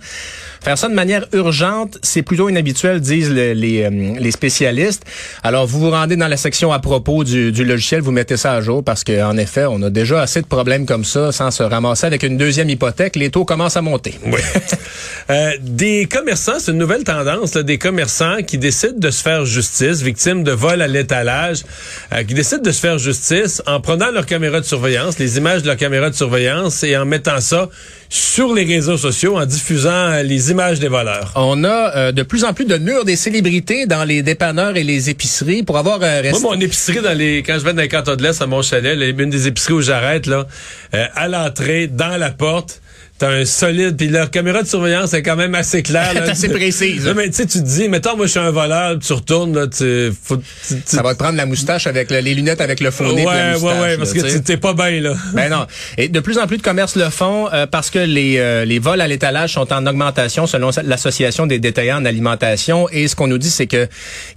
Faire 0.62 0.76
ça 0.76 0.88
de 0.88 0.94
manière 0.94 1.26
urgente, 1.32 1.98
c'est 2.02 2.22
plutôt 2.22 2.48
inhabituel, 2.48 3.00
disent 3.00 3.30
les, 3.30 3.54
les, 3.54 4.30
spécialistes. 4.30 5.04
Alors, 5.42 5.66
vous 5.66 5.80
vous 5.80 5.90
rendez 5.90 6.16
dans 6.16 6.28
la 6.28 6.36
section 6.36 6.72
à 6.72 6.78
propos 6.80 7.24
du, 7.24 7.52
du 7.52 7.64
logiciel, 7.64 8.00
vous 8.00 8.10
mettez 8.10 8.36
ça 8.36 8.52
à 8.52 8.60
jour 8.60 8.82
parce 8.84 9.04
qu'en 9.04 9.36
effet, 9.36 9.66
on 9.68 9.82
a 9.82 9.90
déjà 9.90 10.20
assez 10.20 10.42
de 10.42 10.46
problèmes 10.46 10.84
comme 10.84 11.04
ça 11.04 11.32
sans 11.32 11.50
se 11.50 11.62
ramasser 11.62 12.06
avec 12.06 12.22
une 12.22 12.36
deuxième 12.36 12.68
hypothèque. 12.68 13.16
Les 13.16 13.30
taux 13.30 13.44
commencent 13.44 13.76
à 13.76 13.82
monter. 13.82 14.18
Oui. 14.26 14.40
euh, 15.30 15.52
des 15.62 16.06
commerçants, 16.06 16.58
c'est 16.58 16.72
une 16.72 16.78
nouvelle 16.78 17.04
tendance, 17.04 17.54
là, 17.54 17.62
des 17.62 17.78
commerçants 17.78 18.42
qui 18.46 18.58
décident 18.58 18.98
de 18.98 19.10
se 19.10 19.22
faire 19.22 19.44
justice, 19.44 20.02
victimes 20.02 20.42
de 20.42 20.52
vol 20.52 20.82
à 20.82 20.88
l'étalage, 20.88 21.64
euh, 22.12 22.24
qui 22.24 22.34
décident 22.34 22.57
de 22.62 22.70
se 22.72 22.80
faire 22.80 22.98
justice 22.98 23.62
en 23.66 23.80
prenant 23.80 24.10
leur 24.10 24.26
caméra 24.26 24.60
de 24.60 24.64
surveillance, 24.64 25.18
les 25.18 25.38
images 25.38 25.62
de 25.62 25.66
leur 25.66 25.76
caméra 25.76 26.10
de 26.10 26.14
surveillance 26.14 26.82
et 26.82 26.96
en 26.96 27.04
mettant 27.04 27.40
ça 27.40 27.68
sur 28.08 28.54
les 28.54 28.64
réseaux 28.64 28.96
sociaux, 28.96 29.36
en 29.36 29.44
diffusant 29.44 29.90
euh, 29.90 30.22
les 30.22 30.50
images 30.50 30.80
des 30.80 30.88
voleurs. 30.88 31.32
On 31.36 31.64
a 31.64 31.96
euh, 31.96 32.12
de 32.12 32.22
plus 32.22 32.44
en 32.44 32.54
plus 32.54 32.64
de 32.64 32.78
murs 32.78 33.04
des 33.04 33.16
célébrités 33.16 33.86
dans 33.86 34.04
les 34.04 34.22
dépanneurs 34.22 34.76
et 34.76 34.84
les 34.84 35.10
épiceries 35.10 35.62
pour 35.62 35.78
avoir 35.78 35.98
euh, 36.02 36.22
Moi, 36.30 36.40
mon 36.40 36.60
épicerie 36.60 37.00
dans 37.00 37.16
les 37.16 37.42
quand 37.42 37.58
je 37.58 37.64
vais 37.64 37.72
dans 37.72 37.82
les 37.82 37.88
cantons 37.88 38.16
de 38.16 38.22
l'Est 38.22 38.40
à 38.40 38.46
mon 38.46 38.62
chalet, 38.62 38.98
une 39.18 39.30
des 39.30 39.46
épiceries 39.46 39.74
où 39.74 39.82
j'arrête 39.82 40.26
là, 40.26 40.46
à 40.92 41.28
l'entrée, 41.28 41.86
dans 41.86 42.16
la 42.16 42.30
porte 42.30 42.80
t'as 43.18 43.30
un 43.30 43.44
solide 43.44 43.96
puis 43.96 44.08
leur 44.08 44.30
caméra 44.30 44.62
de 44.62 44.68
surveillance 44.68 45.12
est 45.12 45.22
quand 45.22 45.36
même 45.36 45.54
assez 45.54 45.82
claire 45.82 46.14
là, 46.14 46.22
assez 46.22 46.48
précise. 46.48 47.10
Mais 47.16 47.28
tu 47.28 47.34
sais 47.34 47.46
tu 47.46 47.58
te 47.58 47.64
dis 47.64 47.88
mettons 47.88 48.16
moi 48.16 48.26
je 48.26 48.30
suis 48.30 48.40
un 48.40 48.50
voleur 48.50 48.98
tu 48.98 49.12
retournes 49.12 49.54
là 49.54 49.66
tu, 49.66 50.12
faut, 50.22 50.40
ça 50.84 51.02
va 51.02 51.14
te 51.14 51.18
prendre 51.18 51.36
la 51.36 51.46
moustache 51.46 51.86
avec 51.86 52.10
les 52.10 52.34
lunettes 52.34 52.60
avec 52.60 52.80
le 52.80 52.90
faux 52.90 53.12
nez 53.12 53.26
ouais, 53.26 53.34
la 53.34 53.52
moustache, 53.54 53.72
ouais 53.72 53.80
ouais 53.80 53.96
parce 53.96 54.12
que 54.12 54.38
t'es 54.38 54.56
pas 54.56 54.72
bien 54.72 55.00
là. 55.00 55.14
Ben 55.34 55.50
non. 55.50 55.66
Et 55.96 56.08
de 56.08 56.20
plus 56.20 56.38
en 56.38 56.46
plus 56.46 56.58
de 56.58 56.62
commerces 56.62 56.96
le 56.96 57.10
font 57.10 57.48
euh, 57.52 57.66
parce 57.66 57.90
que 57.90 57.98
les 57.98 58.38
euh, 58.38 58.64
les 58.64 58.78
vols 58.78 59.00
à 59.00 59.08
l'étalage 59.08 59.54
sont 59.54 59.72
en 59.72 59.86
augmentation 59.86 60.46
selon 60.46 60.70
l'association 60.84 61.46
des 61.46 61.58
détaillants 61.58 62.00
en 62.00 62.04
alimentation. 62.04 62.88
Et 62.90 63.08
ce 63.08 63.16
qu'on 63.16 63.26
nous 63.26 63.38
dit 63.38 63.50
c'est 63.50 63.66
que 63.66 63.88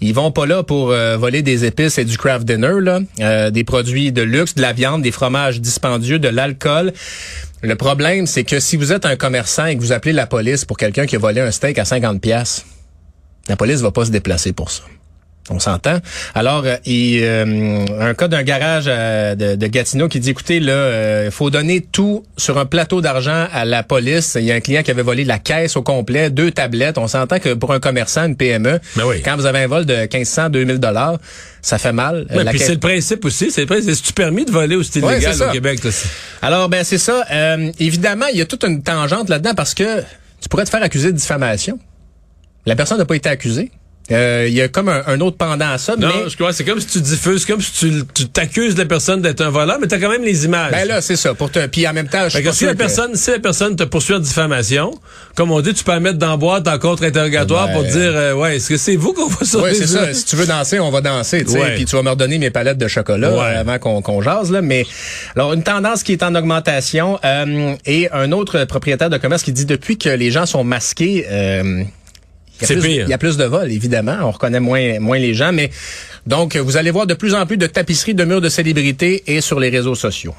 ils 0.02 0.14
vont 0.14 0.32
pas 0.32 0.46
là 0.46 0.64
pour 0.64 0.92
euh, 0.92 1.18
voler 1.18 1.44
des 1.44 1.66
épices 1.66 1.98
et 1.98 2.06
du 2.06 2.18
craft 2.18 2.46
dinner 2.46 2.80
là 2.82 3.52
des 3.52 3.64
produits 3.64 4.12
de 4.12 4.22
luxe 4.22 4.56
de 4.56 4.62
la 4.62 4.74
viande 4.74 5.02
des 5.02 5.12
fromages 5.12 5.62
dispendieux 5.62 6.20
de 6.20 6.28
l'alcool 6.28 6.94
le 7.62 7.75
problème, 7.75 8.25
c'est 8.25 8.44
que 8.44 8.60
si 8.60 8.75
vous 8.75 8.91
êtes 8.91 9.06
un 9.06 9.15
commerçant 9.15 9.65
et 9.65 9.75
que 9.75 9.82
vous 9.82 9.91
appelez 9.91 10.13
la 10.13 10.27
police 10.27 10.65
pour 10.65 10.77
quelqu'un 10.77 11.06
qui 11.06 11.15
a 11.15 11.20
volé 11.20 11.41
un 11.41 11.51
steak 11.51 11.77
à 11.77 11.86
50 11.86 12.20
pièces, 12.20 12.65
la 13.48 13.56
police 13.56 13.82
va 13.82 13.91
pas 13.91 14.06
se 14.06 14.12
déplacer 14.12 14.51
pour 14.51 14.72
ça. 14.72 14.84
On 15.50 15.60
s'entend. 15.60 15.98
Alors, 16.36 16.63
euh, 16.65 16.77
il, 16.86 17.19
euh, 17.24 17.86
un 18.00 18.13
cas 18.13 18.27
d'un 18.27 18.43
garage 18.43 18.86
euh, 18.88 19.36
de, 19.36 19.67
Gatineau 19.67 20.07
qui 20.07 20.19
dit, 20.19 20.29
écoutez, 20.29 20.60
là, 20.60 21.25
il 21.25 21.31
faut 21.31 21.50
donner 21.50 21.81
tout 21.81 22.24
sur 22.38 22.60
un 22.60 22.65
plateau 22.65 23.01
d'argent 23.01 23.48
à 23.51 23.65
la 23.65 23.81
police. 23.81 24.38
Il 24.39 24.45
y 24.45 24.51
a 24.51 24.55
un 24.55 24.60
client 24.60 24.83
qui 24.83 24.91
avait 24.91 25.01
volé 25.01 25.24
la 25.24 25.39
caisse 25.39 25.75
au 25.77 25.81
complet, 25.81 26.29
deux 26.29 26.51
tablettes. 26.51 26.98
On 26.98 27.07
s'entend 27.07 27.39
que 27.39 27.53
pour 27.53 27.74
un 27.74 27.79
commerçant, 27.79 28.25
une 28.25 28.36
PME, 28.36 28.79
ben 28.95 29.05
quand 29.25 29.36
vous 29.36 29.45
avez 29.45 29.60
un 29.60 29.67
vol 29.67 29.86
de 29.86 29.95
1500, 29.95 30.50
2000 30.50 30.77
dollars, 30.77 31.17
ça 31.62 31.77
fait 31.77 31.93
mal. 31.93 32.27
Ouais, 32.33 32.45
puis 32.45 32.60
c'est 32.60 32.74
le 32.74 32.79
principe 32.79 33.25
aussi. 33.25 33.50
C'est 33.51 33.62
le 33.62 33.67
principe. 33.67 33.95
C'est-tu 33.95 34.13
permis 34.13 34.45
de 34.45 34.51
voler 34.51 34.75
au 34.75 34.83
style 34.83 35.05
légal 35.05 35.36
au 35.41 35.51
Québec? 35.51 35.79
Alors, 36.41 36.69
ben 36.69 36.83
c'est 36.83 36.98
ça. 36.98 37.25
évidemment, 37.79 38.27
il 38.31 38.38
y 38.38 38.41
a 38.41 38.45
toute 38.45 38.63
une 38.63 38.83
tangente 38.83 39.29
là-dedans 39.29 39.53
parce 39.55 39.74
que 39.74 40.01
tu 40.41 40.50
pourrais 40.50 40.65
te 40.65 40.69
faire 40.69 40.83
accuser 40.83 41.12
de 41.12 41.17
diffamation. 41.17 41.79
La 42.65 42.75
personne 42.75 43.00
n'a 43.00 43.05
pas 43.05 43.15
été 43.15 43.29
accusée. 43.29 43.71
Euh, 44.12 44.46
il 44.48 44.53
y 44.53 44.62
a 44.62 44.68
comme 44.68 44.89
un, 44.89 45.22
autre 45.22 45.38
pendant 45.38 45.70
à 45.70 45.77
ça. 45.77 45.96
Non, 45.96 46.10
je 46.27 46.36
crois 46.36 46.53
c'est 46.53 46.63
comme 46.63 46.80
si 46.80 46.88
tu 46.88 47.01
diffuses, 47.01 47.46
comme 47.46 47.62
si 47.62 48.03
tu 48.13 48.27
t'accuses 48.27 48.77
la 48.77 48.86
personne 48.86 49.22
d'être 49.22 49.41
un 49.41 49.50
voleur, 49.50 49.77
mais 49.80 49.88
tu 49.88 49.96
as 49.96 50.00
quand 50.00 50.10
même 50.10 50.24
les 50.24 50.46
images. 50.46 50.72
Ben 50.72 50.88
là, 50.88 51.01
c'est 51.01 51.15
ça. 51.15 51.34
Pour 51.34 51.51
te, 51.51 51.65
puis 51.68 51.88
en 51.88 51.94
même 51.94 52.08
temps, 52.08 52.27
je 52.27 52.38
suis 52.38 52.53
si 52.53 52.65
la 52.65 52.75
personne, 52.75 53.15
si 53.15 53.32
la 53.32 53.39
personne 53.39 53.75
te 53.75 53.84
poursuit 53.84 54.15
en 54.15 54.20
diffamation, 54.20 54.91
comme 55.36 55.51
on 55.51 55.62
dit, 55.62 55.74
tu 55.74 55.84
peux 55.84 55.91
la 55.91 56.00
mettre 56.00 56.18
dans 56.18 56.32
la 56.32 56.38
boîte 56.38 56.68
en 56.68 56.77
contre-interrogatoire 56.77 57.68
ben, 57.68 57.74
pour 57.74 57.84
dire, 57.84 58.12
euh, 58.15 58.34
ouais, 58.34 58.58
est-ce 58.58 58.70
que 58.70 58.77
c'est 58.77 58.96
vous 58.96 59.13
qu'on 59.13 59.27
va 59.27 59.46
sur 59.46 59.63
Oui, 59.63 59.72
c'est 59.74 59.88
ça? 59.88 60.13
Si 60.13 60.25
tu 60.25 60.36
veux 60.36 60.46
danser, 60.46 60.80
on 60.80 60.91
va 60.91 61.01
danser, 61.01 61.44
tu 61.46 61.51
sais. 61.51 61.75
Puis 61.75 61.86
tu 61.86 61.96
vas 61.96 62.03
me 62.03 62.10
redonner 62.10 62.38
mes 62.38 62.50
palettes 62.50 62.77
de 62.77 62.88
chocolat 62.88 63.30
euh, 63.30 63.60
avant 63.60 63.80
qu'on 63.80 64.01
qu'on 64.01 64.22
jase 64.22 64.51
là. 64.51 64.62
Mais 64.62 64.86
alors 65.36 65.53
une 65.53 65.63
tendance 65.63 66.03
qui 66.03 66.12
est 66.12 66.24
en 66.24 66.36
augmentation 66.36 67.20
et 67.86 68.10
un 68.12 68.32
autre 68.32 68.65
propriétaire 68.65 69.10
de 69.10 69.18
commerce 69.18 69.44
qui 69.44 69.51
dit 69.51 69.65
depuis 69.65 69.98
que 69.98 70.10
les 70.10 70.32
gens 70.32 70.46
sont 70.46 70.63
masqués. 70.63 71.25
Il 73.06 73.10
y 73.10 73.13
a 73.13 73.18
plus 73.18 73.38
de 73.38 73.46
vols, 73.46 73.72
évidemment. 73.72 74.18
On 74.24 74.32
reconnaît 74.32 74.60
moins, 74.60 75.00
moins 75.00 75.20
les 75.20 75.34
gens, 75.34 75.51
mais 75.51 75.70
donc 76.27 76.56
vous 76.56 76.77
allez 76.77 76.91
voir 76.91 77.08
de 77.08 77.13
plus 77.13 77.34
en 77.34 77.46
plus 77.46 77.58
de 77.58 77.68
tapisseries 77.68 78.13
de 78.13 78.24
murs 78.24 78.41
de 78.41 78.50
célébrités 78.50 79.24
et 79.27 79.41
sur 79.41 79.60
les 79.60 79.70
réseaux 79.70 79.96
sociaux 79.96 80.36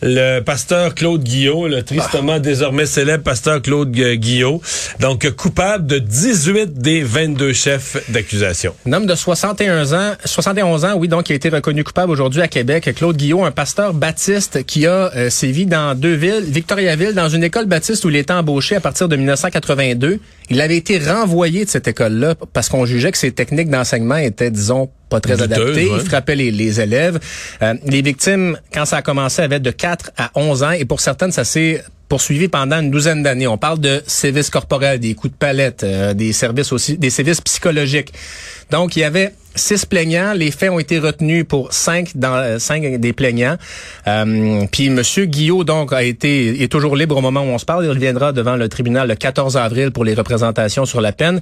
le 0.00 0.40
pasteur 0.40 0.94
Claude 0.94 1.22
Guillot, 1.22 1.66
le 1.66 1.82
tristement 1.82 2.38
désormais 2.38 2.86
célèbre 2.86 3.24
pasteur 3.24 3.60
Claude 3.60 3.90
Guillot, 3.90 4.62
donc 5.00 5.28
coupable 5.32 5.86
de 5.86 5.98
18 5.98 6.74
des 6.74 7.02
22 7.02 7.52
chefs 7.52 7.96
d'accusation. 8.10 8.74
Un 8.86 8.92
homme 8.92 9.06
de 9.06 9.14
61 9.14 9.92
ans, 9.92 10.12
71 10.24 10.84
ans, 10.84 10.94
oui, 10.96 11.08
donc 11.08 11.24
qui 11.24 11.32
a 11.32 11.36
été 11.36 11.48
reconnu 11.48 11.82
coupable 11.82 12.12
aujourd'hui 12.12 12.42
à 12.42 12.48
Québec. 12.48 12.90
Claude 12.94 13.16
Guillot, 13.16 13.44
un 13.44 13.50
pasteur 13.50 13.92
baptiste 13.92 14.64
qui 14.64 14.86
a 14.86 15.10
euh, 15.16 15.30
sévi 15.30 15.66
dans 15.66 15.98
deux 15.98 16.14
villes, 16.14 16.44
Victoriaville, 16.44 17.14
dans 17.14 17.28
une 17.28 17.42
école 17.42 17.66
baptiste 17.66 18.04
où 18.04 18.10
il 18.10 18.16
était 18.16 18.32
embauché 18.32 18.76
à 18.76 18.80
partir 18.80 19.08
de 19.08 19.16
1982. 19.16 20.20
Il 20.50 20.60
avait 20.60 20.76
été 20.76 20.98
renvoyé 20.98 21.64
de 21.64 21.70
cette 21.70 21.88
école-là 21.88 22.34
parce 22.52 22.68
qu'on 22.68 22.86
jugeait 22.86 23.12
que 23.12 23.18
ses 23.18 23.32
techniques 23.32 23.68
d'enseignement 23.68 24.16
étaient, 24.16 24.50
disons, 24.50 24.88
pas 25.08 25.20
très 25.20 25.40
adaptées. 25.42 25.88
Il 25.92 26.00
frappait 26.00 26.36
les, 26.36 26.50
les 26.50 26.80
élèves. 26.80 27.18
Euh, 27.62 27.74
les 27.84 28.02
victimes, 28.02 28.58
quand 28.72 28.84
ça 28.84 28.98
a 28.98 29.02
commencé, 29.02 29.42
avaient 29.42 29.60
de 29.60 29.70
4 29.70 30.12
à 30.16 30.30
11 30.34 30.62
ans 30.62 30.70
et 30.70 30.84
pour 30.84 31.00
certaines, 31.00 31.32
ça 31.32 31.44
s'est 31.44 31.82
poursuivi 32.08 32.48
pendant 32.48 32.80
une 32.80 32.90
douzaine 32.90 33.22
d'années. 33.22 33.46
On 33.46 33.58
parle 33.58 33.80
de 33.80 34.02
sévices 34.06 34.50
corporels, 34.50 34.98
des 34.98 35.14
coups 35.14 35.32
de 35.32 35.38
palette, 35.38 35.84
euh, 35.84 36.14
des 36.14 36.32
services 36.32 36.72
aussi, 36.72 36.96
des 36.96 37.10
sévices 37.10 37.40
psychologiques. 37.40 38.12
Donc, 38.70 38.96
il 38.96 39.00
y 39.00 39.04
avait 39.04 39.32
six 39.58 39.84
plaignants. 39.84 40.32
Les 40.34 40.50
faits 40.50 40.70
ont 40.70 40.78
été 40.78 40.98
retenus 40.98 41.44
pour 41.46 41.72
cinq 41.72 42.16
dans 42.16 42.34
euh, 42.34 42.58
cinq 42.58 42.98
des 42.98 43.12
plaignants. 43.12 43.56
Euh, 44.06 44.64
puis 44.70 44.88
Monsieur 44.88 45.26
Guillot 45.26 45.64
donc 45.64 45.92
a 45.92 46.02
été 46.02 46.62
est 46.62 46.68
toujours 46.68 46.96
libre 46.96 47.16
au 47.16 47.20
moment 47.20 47.40
où 47.40 47.48
on 47.48 47.58
se 47.58 47.64
parle. 47.64 47.84
Il 47.84 47.90
reviendra 47.90 48.32
devant 48.32 48.56
le 48.56 48.68
tribunal 48.68 49.08
le 49.08 49.14
14 49.14 49.56
avril 49.56 49.90
pour 49.90 50.04
les 50.04 50.14
représentations 50.14 50.86
sur 50.86 51.00
la 51.00 51.12
peine. 51.12 51.40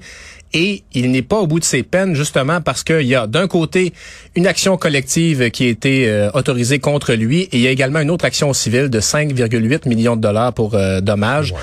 Et 0.53 0.85
il 0.95 1.11
n'est 1.11 1.23
pas 1.23 1.39
au 1.39 1.47
bout 1.47 1.59
de 1.59 1.65
ses 1.65 1.83
peines 1.83 2.15
justement 2.15 2.61
parce 2.61 2.85
qu'il 2.85 3.03
y 3.03 3.15
a 3.15 3.27
d'un 3.27 3.49
côté 3.49 3.93
une 4.37 4.47
action 4.47 4.77
collective 4.77 5.51
qui 5.51 5.67
a 5.67 5.69
été 5.69 6.09
euh, 6.09 6.31
autorisée 6.35 6.79
contre 6.79 7.13
lui 7.15 7.43
et 7.43 7.49
il 7.57 7.61
y 7.61 7.67
a 7.67 7.71
également 7.71 8.01
une 8.01 8.11
autre 8.11 8.25
action 8.25 8.53
civile 8.53 8.89
de 8.89 9.01
5,8 9.01 9.89
millions 9.89 10.17
de 10.17 10.21
dollars 10.21 10.53
pour 10.57 10.77
dommages. 11.03 11.55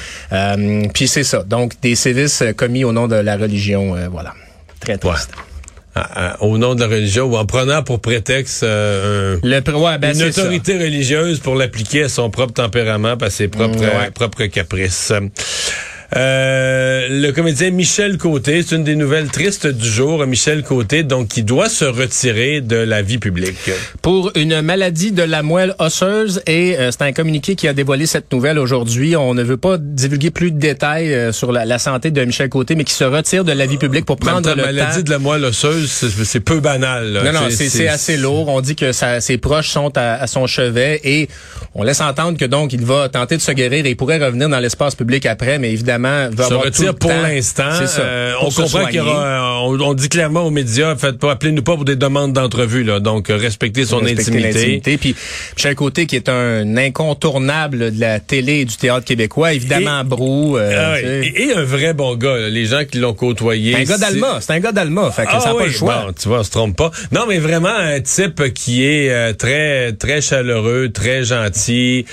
puis 0.93 1.07
c'est 1.09 1.25
ça. 1.25 1.43
Donc 1.43 1.73
des 1.81 1.95
sévices 1.95 2.43
commis 2.55 2.85
au 2.85 2.93
nom 2.93 3.07
de 3.07 3.15
la 3.15 3.35
religion. 3.35 3.95
voilà. 4.09 4.33
Très 4.79 4.97
triste 4.97 5.31
au 6.39 6.57
nom 6.57 6.75
de 6.75 6.81
la 6.81 6.87
religion 6.87 7.25
ou 7.25 7.37
en 7.37 7.45
prenant 7.45 7.83
pour 7.83 7.99
prétexte 7.99 8.63
euh, 8.63 9.37
le, 9.43 9.59
ben, 9.97 10.15
une 10.15 10.23
autorité 10.23 10.77
religieuse 10.77 11.39
pour 11.39 11.55
l'appliquer 11.55 12.03
à 12.03 12.09
son 12.09 12.29
propre 12.29 12.53
tempérament, 12.53 13.15
à 13.15 13.29
ses 13.29 13.47
propres, 13.47 14.11
propres 14.13 14.45
caprices. 14.45 15.13
Euh, 16.15 17.07
le 17.09 17.31
comédien 17.31 17.71
Michel 17.71 18.17
Côté, 18.17 18.61
c'est 18.61 18.75
une 18.75 18.83
des 18.83 18.95
nouvelles 18.95 19.29
tristes 19.29 19.67
du 19.67 19.89
jour. 19.89 20.25
Michel 20.27 20.63
Côté, 20.63 21.03
donc, 21.03 21.29
qui 21.29 21.43
doit 21.43 21.69
se 21.69 21.85
retirer 21.85 22.61
de 22.61 22.75
la 22.75 23.01
vie 23.01 23.17
publique. 23.17 23.71
Pour 24.01 24.31
une 24.35 24.61
maladie 24.61 25.11
de 25.11 25.23
la 25.23 25.41
moelle 25.41 25.75
osseuse 25.79 26.41
et 26.45 26.77
euh, 26.77 26.91
c'est 26.91 27.01
un 27.01 27.13
communiqué 27.13 27.55
qui 27.55 27.67
a 27.67 27.73
dévoilé 27.73 28.05
cette 28.05 28.31
nouvelle 28.31 28.59
aujourd'hui. 28.59 29.15
On 29.15 29.33
ne 29.33 29.43
veut 29.43 29.57
pas 29.57 29.77
divulguer 29.79 30.29
plus 30.29 30.51
de 30.51 30.59
détails 30.59 31.13
euh, 31.13 31.31
sur 31.31 31.51
la, 31.51 31.79
santé 31.79 32.11
de 32.11 32.23
Michel 32.23 32.49
Côté, 32.49 32.75
mais 32.75 32.83
qui 32.83 32.93
se 32.93 33.03
retire 33.03 33.43
de 33.43 33.51
la 33.51 33.65
vie 33.65 33.77
publique 33.77 34.05
pour 34.05 34.17
prendre 34.17 34.53
le 34.53 34.63
maladie 34.63 35.03
de 35.03 35.09
la 35.09 35.19
moelle 35.19 35.45
osseuse, 35.45 35.89
c'est 36.23 36.39
peu 36.39 36.59
banal. 36.59 37.21
Non, 37.23 37.33
non, 37.33 37.47
c'est 37.49 37.87
assez 37.87 38.17
lourd. 38.17 38.47
On 38.49 38.61
dit 38.61 38.75
que 38.75 38.91
ses 38.91 39.37
proches 39.37 39.69
sont 39.69 39.91
à, 39.95 40.27
son 40.27 40.47
chevet 40.47 41.01
et 41.03 41.27
on 41.73 41.83
laisse 41.83 42.01
entendre 42.01 42.37
que 42.37 42.45
donc 42.45 42.73
il 42.73 42.85
va 42.85 43.09
tenter 43.09 43.37
de 43.37 43.41
se 43.41 43.51
guérir 43.51 43.85
et 43.85 43.89
il 43.89 43.97
pourrait 43.97 44.23
revenir 44.23 44.49
dans 44.49 44.59
l'espace 44.59 44.95
public 44.95 45.25
après, 45.25 45.57
mais 45.57 45.71
évidemment 45.71 46.02
se 46.03 46.53
retire 46.53 46.95
pour 46.95 47.11
l'instant. 47.11 47.69
Euh, 47.99 48.33
on 48.41 48.49
comprend 48.49 48.85
qu'il 48.85 48.95
y 48.95 48.99
aura, 48.99 49.61
on, 49.63 49.93
dit 49.93 50.09
clairement 50.09 50.41
aux 50.43 50.51
médias, 50.51 50.95
faites 50.95 51.17
pas, 51.17 51.31
appelez-nous 51.31 51.61
pas 51.61 51.75
pour 51.75 51.85
des 51.85 51.95
demandes 51.95 52.33
d'entrevue, 52.33 52.83
là. 52.83 52.99
Donc, 52.99 53.29
euh, 53.29 53.37
respectez 53.37 53.85
son 53.85 54.05
intimité. 54.05 54.97
Puis, 54.97 55.15
Michel 55.55 55.75
Côté, 55.75 56.05
qui 56.05 56.15
est 56.15 56.29
un 56.29 56.77
incontournable 56.77 57.91
de 57.91 57.99
la 57.99 58.19
télé 58.19 58.61
et 58.61 58.65
du 58.65 58.75
théâtre 58.75 59.05
québécois, 59.05 59.53
évidemment, 59.53 60.03
Brou. 60.03 60.57
Euh, 60.57 60.95
ah 60.95 60.99
et, 61.01 61.53
un 61.53 61.63
vrai 61.63 61.93
bon 61.93 62.15
gars, 62.15 62.49
les 62.49 62.65
gens 62.65 62.83
qui 62.89 62.97
l'ont 62.97 63.13
côtoyé. 63.13 63.75
Un 63.75 63.83
gars 63.83 63.97
d'Alma, 63.97 64.39
c'est 64.41 64.53
un 64.53 64.59
gars 64.59 64.71
d'Alma, 64.71 65.11
fait 65.11 65.23
que 65.23 65.29
ah, 65.31 65.39
ça 65.39 65.49
n'a 65.49 65.55
pas 65.55 65.65
le 65.65 65.71
choix. 65.71 66.07
tu 66.19 66.27
vois, 66.27 66.39
on 66.39 66.43
se 66.43 66.51
trompe 66.51 66.75
pas. 66.75 66.91
Non, 67.11 67.25
mais 67.27 67.39
vraiment 67.39 67.75
un 67.75 67.99
type 68.01 68.53
qui 68.53 68.83
est 68.83 69.33
très, 69.35 69.93
très 69.93 70.21
chaleureux, 70.21 70.89
très 70.89 71.23
gentil. 71.23 72.05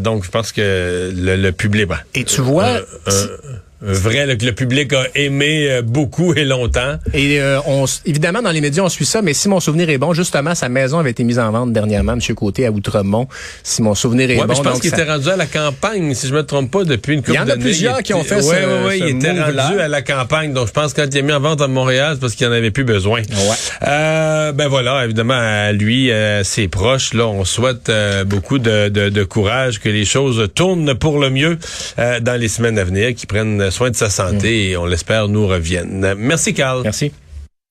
donc, 0.00 0.24
je 0.24 0.30
pense 0.30 0.52
que 0.52 1.12
le, 1.14 1.50
public, 1.52 1.74
et 2.14 2.24
tu 2.24 2.40
vois, 2.40 2.80
un 3.14 3.63
vrai 3.92 4.26
là, 4.26 4.36
que 4.36 4.44
le 4.44 4.52
public 4.52 4.92
a 4.92 5.04
aimé 5.14 5.66
euh, 5.70 5.82
beaucoup 5.82 6.34
et 6.34 6.44
longtemps. 6.44 6.98
Et 7.12 7.40
euh, 7.40 7.60
on, 7.66 7.84
évidemment, 8.06 8.42
dans 8.42 8.50
les 8.50 8.60
médias, 8.60 8.82
on 8.82 8.88
suit 8.88 9.04
ça, 9.06 9.22
mais 9.22 9.34
si 9.34 9.48
mon 9.48 9.60
souvenir 9.60 9.90
est 9.90 9.98
bon, 9.98 10.12
justement, 10.14 10.54
sa 10.54 10.68
maison 10.68 10.98
avait 10.98 11.10
été 11.10 11.24
mise 11.24 11.38
en 11.38 11.50
vente 11.50 11.72
dernièrement, 11.72 12.12
M. 12.14 12.20
Côté, 12.34 12.66
à 12.66 12.70
Outremont. 12.70 13.28
Si 13.62 13.82
mon 13.82 13.94
souvenir 13.94 14.30
est 14.30 14.38
Ouais, 14.40 14.46
bon. 14.46 14.54
je 14.54 14.62
pense 14.62 14.80
qu'il 14.80 14.90
ça- 14.90 14.96
était 15.02 15.10
rendu 15.10 15.28
à 15.28 15.36
la 15.36 15.46
campagne, 15.46 16.14
si 16.14 16.28
je 16.28 16.34
me 16.34 16.42
trompe 16.44 16.70
pas, 16.70 16.84
depuis 16.84 17.14
une 17.14 17.20
couple 17.20 17.32
Il 17.32 17.36
y 17.36 17.38
en 17.38 17.42
a 17.42 17.46
d'années. 17.46 17.62
plusieurs 17.62 18.02
qui 18.02 18.14
ont 18.14 18.24
fait 18.24 18.40
ce- 18.42 18.48
ouais, 18.48 18.64
ouais, 18.64 18.86
ouais, 18.86 18.98
ce 18.98 19.04
il 19.04 19.16
était 19.16 19.30
rendu 19.40 19.78
à 19.80 19.88
la 19.88 20.02
campagne. 20.02 20.52
Donc, 20.52 20.66
je 20.68 20.72
pense 20.72 20.92
que 20.92 21.02
quand 21.02 21.08
il 21.10 21.18
est 21.18 21.22
mis 21.22 21.32
en 21.32 21.40
vente 21.40 21.60
à 21.60 21.68
Montréal, 21.68 22.12
c'est 22.14 22.20
parce 22.20 22.34
qu'il 22.34 22.46
en 22.46 22.52
avait 22.52 22.70
plus 22.70 22.84
besoin. 22.84 23.20
Ouais. 23.20 23.56
Euh, 23.88 24.52
ben 24.52 24.68
voilà, 24.68 25.04
évidemment, 25.04 25.34
à 25.38 25.72
lui, 25.72 26.10
euh, 26.10 26.42
ses 26.44 26.68
proches, 26.68 27.14
là, 27.14 27.26
on 27.26 27.44
souhaite 27.44 27.88
euh, 27.88 28.24
beaucoup 28.24 28.58
de, 28.58 28.88
de, 28.88 29.08
de 29.08 29.24
courage, 29.24 29.80
que 29.80 29.88
les 29.88 30.04
choses 30.04 30.48
tournent 30.54 30.94
pour 30.94 31.18
le 31.18 31.30
mieux 31.30 31.58
euh, 31.98 32.20
dans 32.20 32.40
les 32.40 32.48
semaines 32.48 32.78
à 32.78 32.84
venir, 32.84 33.14
qu'ils 33.14 33.26
prennent 33.26 33.70
soin 33.74 33.90
de 33.90 33.96
sa 33.96 34.08
santé 34.08 34.70
et 34.70 34.76
on 34.76 34.86
l'espère 34.86 35.28
nous 35.28 35.46
reviennent. 35.46 36.14
Merci, 36.16 36.54
Carl. 36.54 36.82
Merci. 36.84 37.12